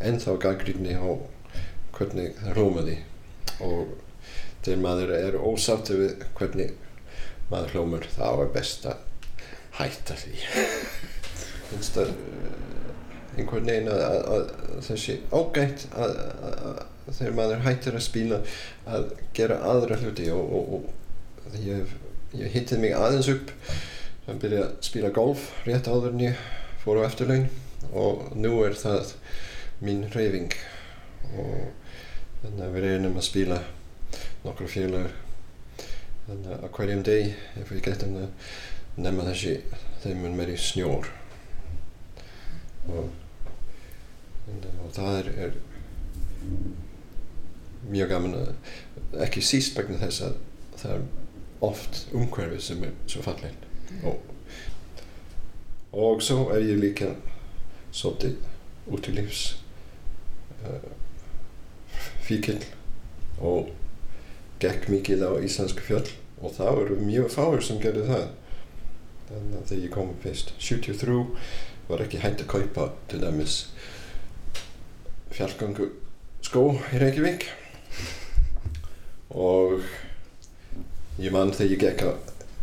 ennþá 0.00 0.36
gaggrínni 0.42 0.96
á 0.96 1.10
hvernig 1.94 2.38
hljómaði. 2.54 2.96
Og 3.60 3.92
þegar 4.64 4.82
maður 4.84 5.12
er 5.16 5.36
ósátti 5.38 5.98
við 5.98 6.24
hvernig 6.38 6.72
maður 7.50 7.74
hljómar 7.74 8.06
þá 8.14 8.26
er 8.30 8.52
best 8.54 8.88
að 8.90 9.04
hætta 9.78 10.16
því. 10.18 10.34
Finnst 11.70 11.98
það 11.98 12.14
einhvern 13.38 13.68
veginn 13.70 13.90
að, 13.92 14.02
að, 14.02 14.22
að 14.34 14.86
þessi 14.88 15.16
ágætt 15.30 15.86
að, 15.94 16.16
þegar 17.10 17.36
maður 17.36 17.66
hættir 17.66 17.98
að 17.98 18.06
spila 18.08 18.40
að 18.90 19.12
gera 19.36 19.60
aðra 19.70 20.00
hluti 20.00 20.26
og, 20.34 20.56
og, 20.58 20.88
og 21.44 21.60
ég, 21.62 21.94
ég 22.38 22.52
hittið 22.54 22.82
mig 22.82 22.94
aðeins 22.94 23.30
upp. 23.32 23.52
Að 24.28 24.42
byrja 24.44 24.64
að 24.66 24.74
spila 24.86 25.10
golf 25.14 25.48
rétt 25.66 25.88
áður 25.90 26.12
en 26.12 26.24
ég 26.28 26.42
fór 26.82 27.00
á 27.02 27.08
eftirlaun 27.08 27.48
og 27.96 28.28
nú 28.38 28.52
er 28.62 28.76
það 28.78 29.14
mín 29.82 30.04
reyfing 30.12 30.52
og 31.40 31.54
þannig 32.42 32.64
að 32.66 32.74
við 32.76 32.86
reynum 32.86 33.16
að 33.18 33.26
spila 33.26 33.58
nokkru 34.44 34.68
félagur 34.70 35.16
þannig 36.26 36.52
að 36.54 36.68
hverjum 36.76 37.02
deg 37.08 37.32
ef 37.60 37.72
við 37.72 37.82
getum 37.88 38.18
að 38.20 38.28
nefna 39.00 39.26
þessi 39.30 39.54
þeim 40.04 40.22
mun 40.24 40.36
meiri 40.38 40.56
snjór. 40.60 41.08
Og, 42.90 43.10
og 44.50 44.92
það 44.96 45.18
er, 45.18 45.32
er 45.46 45.58
mjög 47.90 48.12
gaman 48.12 48.38
að 48.38 49.24
ekki 49.26 49.42
síst 49.44 49.76
vegna 49.78 50.00
þess 50.00 50.28
að 50.28 50.38
það 50.80 50.94
er 50.94 51.04
oft 51.64 52.06
umhverfið 52.16 52.62
sem 52.64 52.84
er 52.86 52.94
svo 53.10 53.24
fallin 53.24 53.56
og, 54.06 54.20
og 55.92 56.22
svo 56.24 56.48
er 56.54 56.64
ég 56.64 56.80
líka 56.80 57.12
svolítið 57.92 58.94
út 58.94 59.10
í 59.10 59.14
lífs 59.16 59.42
uh, 60.64 60.90
fíkil 62.24 62.60
og 63.40 63.70
gekk 64.62 64.90
mikið 64.92 65.24
á 65.26 65.32
íslensku 65.42 65.84
fjöll 65.84 66.08
og 66.40 66.54
það 66.56 66.82
eru 66.84 66.98
mjög 67.04 67.32
fáir 67.34 67.64
sem 67.64 67.80
gerði 67.80 68.06
það. 68.08 68.28
Þannig 69.30 69.56
að 69.56 69.66
þegar 69.70 69.82
ég 69.84 69.94
kom 69.94 70.12
fyrst 70.22 70.52
73 70.58 71.16
var 71.90 72.04
ekki 72.04 72.20
hægt 72.22 72.44
að 72.44 72.52
kaupa 72.54 72.86
til 73.10 73.20
dæmis 73.22 73.56
fjallgangu 75.34 75.90
skó 76.44 76.64
í 76.90 77.00
Reykjavík. 77.02 77.48
Og 79.30 79.84
ég 81.20 81.32
mann 81.34 81.52
þegar 81.52 81.72
ég 81.74 81.82
gekk 81.82 82.04
á, 82.08 82.10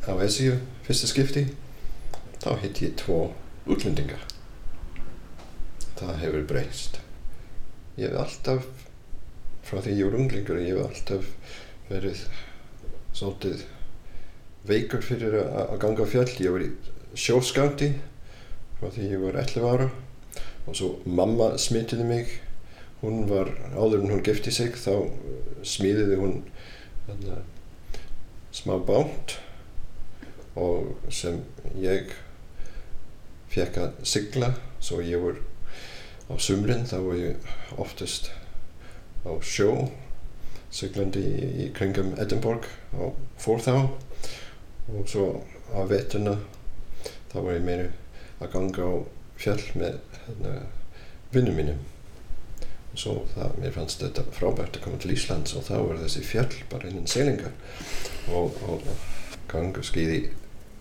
á 0.09 0.13
Esju 0.25 0.55
fyrsta 0.87 1.09
skipti 1.11 1.43
þá 2.41 2.49
hitt 2.63 2.81
ég 2.81 2.95
tvo 2.97 3.19
útlendinga. 3.69 4.17
Það 5.97 6.19
hefur 6.23 6.45
breyst. 6.49 6.99
Ég 7.97 8.13
hef 8.13 8.21
alltaf 8.23 8.67
frá 9.67 9.81
því 9.83 9.95
ég 9.97 10.07
voru 10.07 10.21
unglingur 10.23 10.61
ég 10.63 10.77
hef 10.77 10.85
alltaf 10.87 11.29
verið 11.89 12.23
svolítið 13.17 13.65
veikur 14.67 15.05
fyrir 15.05 15.37
að 15.43 15.77
ganga 15.83 16.07
á 16.07 16.11
fjall. 16.13 16.29
Ég 16.41 16.53
var 16.55 16.65
í 16.65 16.71
sjóskáti 17.17 17.91
frá 18.79 18.89
því 18.93 19.11
ég 19.11 19.25
var 19.25 19.37
11 19.43 19.69
ára. 19.69 19.89
Og 20.67 20.77
svo 20.77 20.95
mamma 21.05 21.53
smitiði 21.61 22.07
mig. 22.07 22.33
Hún 23.03 23.27
var, 23.29 23.51
áður 23.77 24.01
en 24.01 24.15
hún 24.15 24.25
gifti 24.25 24.49
sig 24.49 24.73
þá 24.81 25.05
smíðiði 25.61 26.17
hún 26.17 26.39
smá 28.57 28.77
bánt 28.87 29.37
og 30.57 30.95
sem 31.13 31.43
ég 31.77 32.13
fekk 33.53 33.77
að 33.83 34.01
sigla 34.09 34.51
svo 34.81 35.01
ég 35.05 35.21
var 35.21 35.37
á 36.31 36.33
sumrin 36.41 36.85
þá 36.89 36.97
var 37.05 37.19
ég 37.21 37.51
oftast 37.77 38.31
á 39.27 39.31
sjó 39.45 39.71
siglandi 40.73 41.21
í, 41.21 41.49
í 41.63 41.67
kringum 41.75 42.15
Edinborg 42.19 42.65
á 42.97 43.13
Forþá 43.39 43.77
og 43.85 45.05
svo 45.09 45.27
á 45.71 45.85
veturna 45.87 46.37
þá 47.31 47.37
var 47.37 47.53
ég 47.59 47.67
meira 47.67 47.91
að 48.41 48.51
ganga 48.55 48.89
á 48.89 48.93
fjall 49.37 49.61
með 49.77 49.99
hérna, 50.25 50.55
vinnum 51.33 51.61
mínum 51.61 51.85
svo 52.97 53.19
það, 53.35 53.53
mér 53.61 53.75
fannst 53.75 54.03
þetta 54.03 54.25
frábært 54.35 54.79
að 54.79 54.85
koma 54.87 54.99
til 55.01 55.13
Íslands 55.13 55.55
og 55.57 55.65
þá 55.67 55.75
var 55.77 56.01
þessi 56.01 56.25
fjöll 56.25 56.59
bara 56.71 56.89
innan 56.89 57.09
selingar 57.09 57.53
og, 58.33 58.57
og 58.67 58.87
gangaskíði 59.51 60.19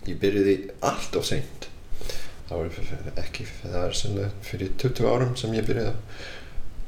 ég 0.07 0.19
byrjaði 0.23 0.57
allt 0.87 1.19
of 1.19 1.27
seint. 1.27 1.69
Það 2.47 2.61
var 2.63 3.23
ekki 3.25 3.47
það 3.63 3.79
er 3.83 3.97
sannlega 3.99 4.45
fyrir 4.47 4.75
20 4.83 5.09
árum 5.11 5.33
sem 5.39 5.55
ég 5.57 5.67
byrjaði 5.67 5.93
að 5.93 6.21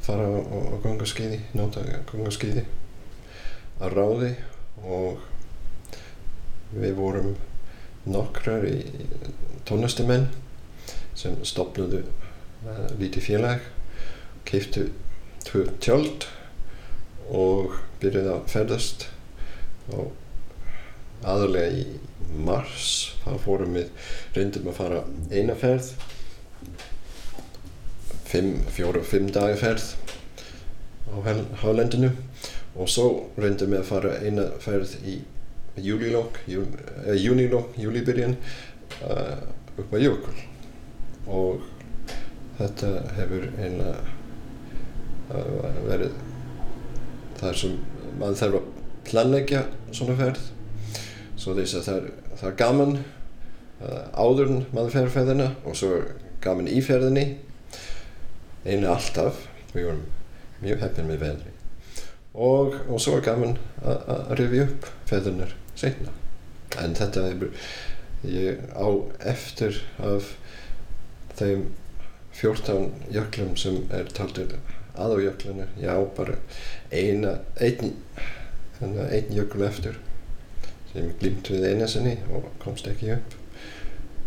fara 0.09 0.29
og, 0.39 0.77
ganga 0.85 1.09
skíði 1.09 1.41
nota 1.59 1.83
ganga 2.09 2.33
skíði 2.35 2.65
að 3.83 3.99
ráði. 3.99 4.31
Og 4.79 5.19
við 6.73 6.95
vorum 6.99 7.33
nokkrar 8.09 8.65
í 8.69 8.79
tónlistumenn 9.69 10.29
sem 11.19 11.35
stopnuðu 11.47 12.05
uh, 12.05 12.87
lítið 13.01 13.25
félag 13.27 13.65
keiftu 14.49 14.87
tvö 15.49 15.65
tjöld 15.83 16.29
og 17.29 17.75
byrjuði 18.03 18.35
að 18.35 18.47
ferðast. 18.53 19.09
Og 19.97 20.13
aðalega 21.25 21.83
í 21.83 21.87
mars 22.45 23.17
þá 23.25 23.33
fórum 23.43 23.75
við 23.79 24.13
reyndum 24.37 24.69
að 24.71 24.79
fara 24.79 25.03
eina 25.33 25.57
ferð 25.59 25.95
fimm, 28.29 28.59
fjóra, 28.75 29.03
fimm 29.05 29.31
daga 29.33 29.57
ferð 29.57 29.95
á 31.09 31.17
hálendinu 31.63 32.11
og 32.77 32.91
svo 32.93 33.09
reyndum 33.41 33.73
við 33.73 33.81
að 33.81 33.89
fara 33.89 34.15
eina 34.21 34.45
ferð 34.61 34.95
í 35.09 35.17
júlilokk, 35.79 36.41
jú, 36.51 36.65
eh, 37.07 37.17
júnilokk, 37.23 37.77
júlibyrjan 37.79 38.35
uh, 39.07 39.39
upp 39.79 39.93
á 39.95 39.99
jökul. 40.03 40.35
Og 41.31 41.63
þetta 42.59 42.91
hefur 43.15 43.47
einlega 43.63 44.18
uh, 45.33 45.83
verið 45.89 46.15
það 47.39 47.59
sem 47.63 47.77
maður 48.19 48.41
þarf 48.43 48.59
að 48.61 48.71
planleggja 49.09 49.65
svona 49.95 50.17
ferð. 50.19 50.47
Svo 51.39 51.55
þess 51.57 51.79
að 51.79 51.87
það 51.89 52.01
er, 52.01 52.09
það 52.41 52.49
er 52.51 52.57
gaman 52.63 52.97
uh, 52.99 54.03
áður 54.19 54.55
en 54.55 54.65
maður 54.75 54.97
fer 54.97 55.13
ferðina 55.15 55.53
og 55.65 55.79
svo 55.79 55.93
er 56.01 56.09
gaman 56.45 56.71
í 56.71 56.81
ferðinni. 56.85 57.29
Einu 58.67 58.91
alltaf 58.91 59.47
við 59.73 59.87
vorum 59.87 60.07
mjög 60.63 60.83
heppin 60.83 61.09
með 61.09 61.23
veðri 61.23 61.55
og, 62.35 62.75
og 62.89 63.01
svo 63.03 63.19
er 63.19 63.27
gaman 63.27 63.57
að 63.83 64.33
rifja 64.39 64.67
upp 64.69 64.89
ferðinar 65.09 65.55
setna 65.79 66.15
en 66.83 66.95
þetta 66.99 67.25
ég 68.29 68.63
á 68.75 68.89
eftir 69.31 69.79
af 70.03 70.33
þeim 71.39 71.69
14 72.39 72.91
jöklum 73.15 73.55
sem 73.59 73.81
er 73.95 74.11
taldir 74.15 74.59
að 74.99 75.15
á 75.15 75.19
jöklinu 75.27 75.67
já 75.81 75.95
bara 76.17 76.37
eina 76.91 77.39
einn 77.61 77.95
ein 78.83 79.33
jökul 79.35 79.65
eftir. 79.67 79.99
Sem 80.93 81.13
glýmt 81.21 81.51
við 81.51 81.67
eina 81.73 81.89
sinni 81.91 82.17
og 82.33 82.49
komst 82.63 82.89
ekki 82.91 83.13
upp. 83.17 83.35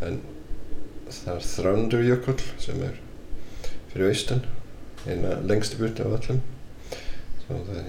En 0.05 0.19
það 1.11 1.35
er 1.35 1.47
Þrándur 1.51 2.07
jökul 2.07 2.39
sem 2.61 2.81
er 2.85 2.97
fyrir 3.91 4.11
austan 4.11 4.43
eina 5.07 5.37
lengstu 5.47 5.79
búti 5.81 6.03
af 6.05 6.17
öllum. 6.19 6.41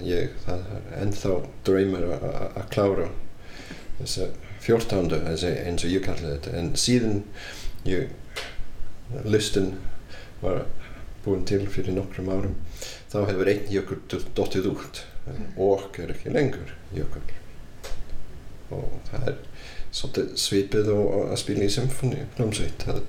Ég, 0.03 0.33
það 0.43 0.63
er 0.75 0.87
ennþá 1.03 1.35
draumar 1.63 2.07
að 2.09 2.65
klára 2.73 3.05
þessa 3.99 4.27
fjórtándu 4.63 5.21
eins 5.29 5.85
og 5.85 5.91
ég 5.91 6.03
kalli 6.03 6.33
þetta. 6.33 6.55
En 6.59 6.73
síðan 6.79 7.23
ég 7.87 8.11
listin 9.27 9.73
var 10.41 10.65
búin 11.23 11.45
til 11.47 11.63
fyrir 11.71 11.95
nokkrum 11.95 12.31
árum 12.33 12.55
þá 13.13 13.17
hefur 13.29 13.53
einn 13.53 13.71
jökul 13.71 14.01
dottið 14.09 14.69
út 14.73 15.03
og 15.61 15.99
er 16.01 16.11
ekki 16.11 16.33
lengur 16.33 16.73
jökul 16.97 17.23
og 18.73 18.95
það 19.11 19.27
er 19.31 19.41
svipið 20.39 20.89
og 20.93 21.11
að 21.29 21.39
spila 21.43 21.67
í 21.67 21.73
symfóni 21.73 22.23
hljómsveit. 22.37 22.85
Að, 22.89 23.03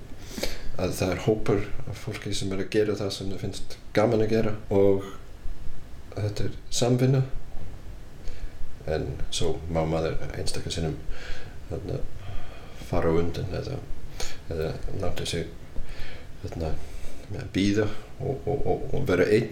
að 0.77 0.97
það 0.99 1.13
er 1.15 1.23
hópur 1.25 1.63
af 1.89 2.03
fólki 2.03 2.35
sem 2.37 2.53
er 2.53 2.65
að 2.65 2.73
gera 2.75 2.97
það 2.99 3.13
sem 3.17 3.31
það 3.33 3.45
finnst 3.47 3.77
gaman 3.97 4.25
að 4.25 4.35
gera 4.35 4.55
og 4.75 5.09
þetta 6.15 6.49
er 6.49 6.59
samvinna. 6.83 7.23
En 8.95 9.07
svo 9.33 9.55
má 9.73 9.81
maður 9.89 10.19
einstaklega 10.35 10.75
sinnum 10.75 10.99
fara 12.85 13.13
undan 13.17 13.55
eða, 13.57 13.79
eða 14.53 14.73
láta 15.01 15.25
sig 15.27 15.49
þarna, 16.43 16.75
að 17.41 17.51
býða 17.55 17.87
og, 18.21 18.49
og, 18.49 18.67
og, 18.93 18.97
vera 19.09 19.27
einn 19.27 19.51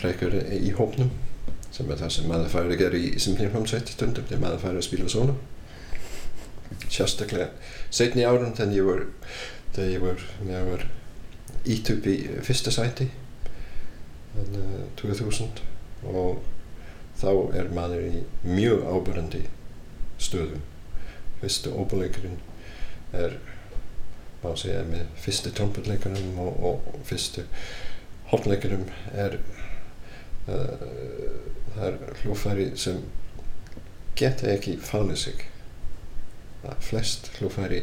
frekar 0.00 0.36
í 0.56 0.72
hópnum 0.76 1.10
sem 1.74 1.90
er 1.90 2.00
það 2.00 2.14
sem 2.14 2.30
maður 2.30 2.52
fær 2.52 2.70
að 2.70 2.80
gera 2.80 3.00
í 3.00 3.12
simplínhljómsveit 3.20 3.92
stundum 3.92 4.26
þegar 4.28 4.42
maður 4.44 4.64
fær 4.64 4.78
að 4.78 4.86
spila 4.88 5.12
svona 5.12 5.36
sérstaklega 6.86 7.50
setni 7.90 8.24
árun 8.26 8.54
þegar 8.56 8.76
ég 8.76 8.88
var 8.88 9.06
þegar 9.76 9.92
ég 9.92 10.04
var, 10.04 10.26
ég 10.48 10.68
var 10.70 10.86
ít 11.66 11.90
upp 11.92 12.10
í 12.10 12.16
fyrsta 12.46 12.72
sæti 12.74 13.08
þannig 14.36 14.76
að 14.76 14.86
2000 15.00 15.64
og 16.06 16.44
þá 17.16 17.30
er 17.56 17.70
maður 17.74 18.08
í 18.10 18.22
mjög 18.44 18.84
ábærandi 18.84 19.42
stöðum. 20.20 20.64
Fyrstu 21.40 21.72
óbúleikurinn 21.72 22.38
er 23.16 23.36
má 24.46 24.54
segja 24.58 24.82
með 24.86 25.06
fyrstu 25.20 25.52
trompetleikarum 25.56 26.40
og, 26.42 26.64
og 26.70 27.00
fyrstu 27.08 27.44
hopleikarum 28.30 28.86
er 29.14 29.38
uh, 30.48 30.86
það 31.76 31.88
er 31.88 31.98
hljófæri 32.22 32.68
sem 32.80 33.02
geta 34.16 34.48
ekki 34.54 34.78
fálið 34.80 35.18
sig. 35.26 35.42
Það 36.62 36.86
flest 36.88 37.30
hljófæri 37.36 37.82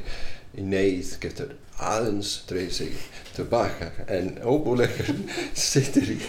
í 0.57 0.65
neyð 0.65 1.15
getur 1.23 1.53
aðeins 1.83 2.35
dreyð 2.49 2.73
sig 2.77 2.97
tilbaka 3.33 3.91
en 4.07 4.35
óbúleikurinn 4.45 5.25
sittir 5.69 6.13
í, 6.15 6.19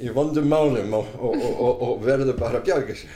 í 0.00 0.14
vondum 0.14 0.48
málum 0.50 0.96
og, 0.96 1.12
og, 1.20 1.84
og 1.88 2.00
verður 2.06 2.38
bara 2.40 2.62
bjarga 2.64 2.96
sig 2.96 3.12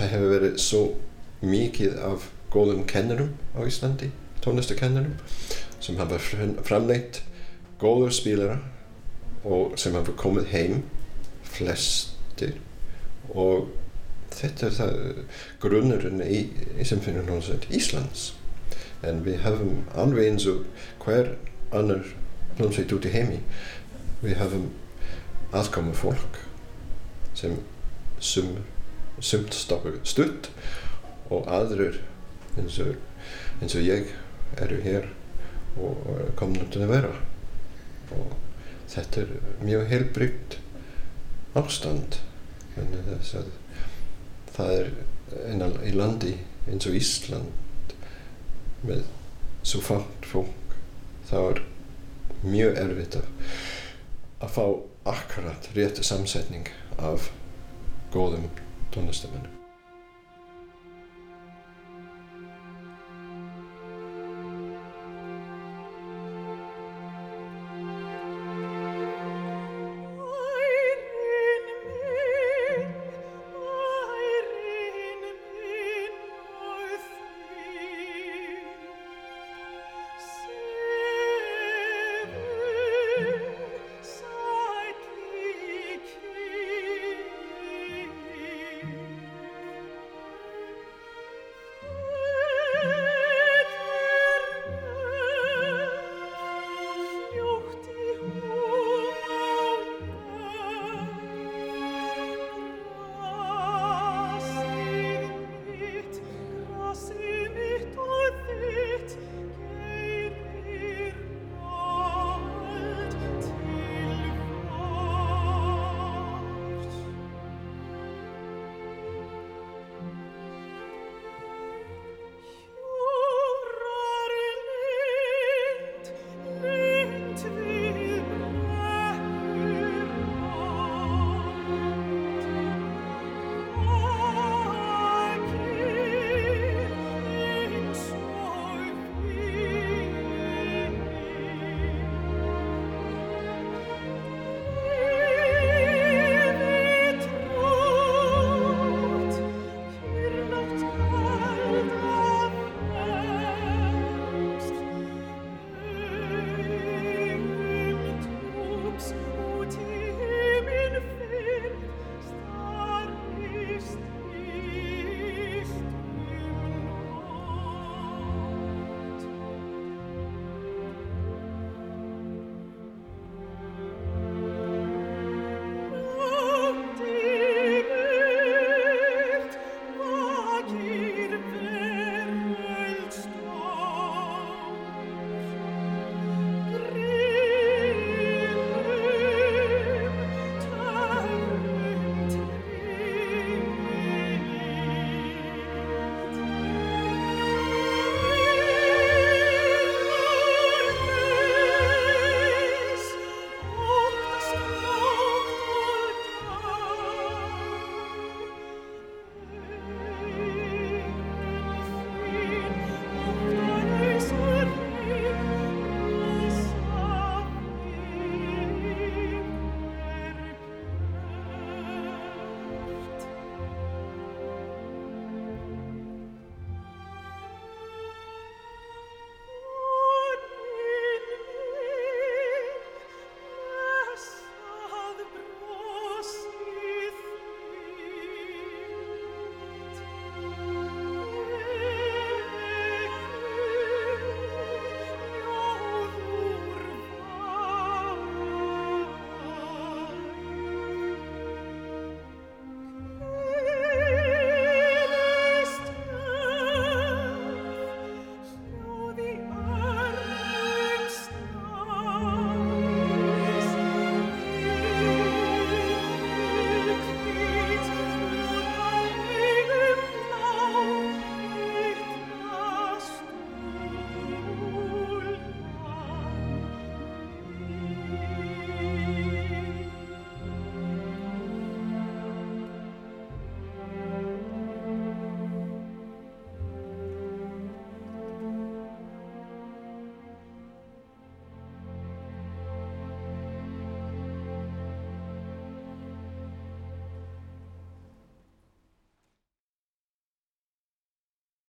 það 0.00 0.12
hefur 0.14 0.32
verið 0.32 0.58
svo 0.62 0.82
mikið 1.44 1.96
af 2.04 2.28
góðum 2.52 2.84
kennurum 2.88 3.34
á 3.56 3.60
Íslandi, 3.68 4.10
tónlistakennurum 4.44 5.16
sem 5.80 5.98
hafa 6.00 6.18
framleitt 6.20 7.22
góður 7.80 8.14
spílara 8.14 8.58
og 9.44 9.76
sem 9.80 9.94
hafa 9.96 10.16
komið 10.20 10.50
heim 10.54 10.82
flestir. 11.48 12.58
Og 13.30 13.70
þetta 14.34 14.68
er 14.68 14.76
það 14.76 14.98
grunnurinn 15.62 16.20
í, 16.24 16.42
í 16.76 16.86
Symfóniuhljómsveit 16.86 17.68
Íslands. 17.74 18.30
En 19.06 19.22
við 19.24 19.40
höfum 19.46 19.84
alveg 19.96 20.32
eins 20.32 20.46
og 20.50 20.66
hver 21.04 21.34
annar 21.76 22.04
hljómsveit 22.58 22.92
út 22.96 23.08
í 23.08 23.14
heimi 23.14 23.40
við 24.20 24.36
höfum 24.42 24.68
aðkomu 25.56 25.94
fólk 25.96 26.40
sem 27.40 27.56
sumur 28.20 28.62
sumt 29.20 29.54
stoppar 29.56 29.98
stutt 30.08 30.48
og 31.30 31.48
aðrir 31.48 32.00
eins 32.58 32.78
og, 32.82 32.94
eins 33.60 33.76
og 33.76 33.84
ég 33.84 34.12
eru 34.60 34.80
hér 34.84 35.10
og 35.80 36.32
komnum 36.40 36.70
til 36.72 36.84
að 36.84 36.94
vera. 36.96 37.12
Og 38.16 38.32
þetta 38.90 39.22
er 39.22 39.34
mjög 39.62 39.86
heilbrygt 39.92 40.58
ástand 41.58 42.18
það 44.54 44.72
er 44.74 44.90
í 45.86 45.94
landi 45.94 46.34
eins 46.70 46.86
og 46.88 46.96
Ísland 46.96 47.94
með 48.86 49.04
svo 49.66 49.82
fátt 49.84 50.28
fólk 50.30 50.76
þá 51.28 51.36
er 51.40 51.62
mjög 52.42 52.78
erfitt 52.80 53.18
að, 53.20 53.26
fá 54.48 54.64
akkurat 55.10 55.68
rétti 55.76 56.04
samsetning 56.06 56.70
af 57.00 57.30
góðum 58.12 58.50
tónlistamennum 58.90 59.59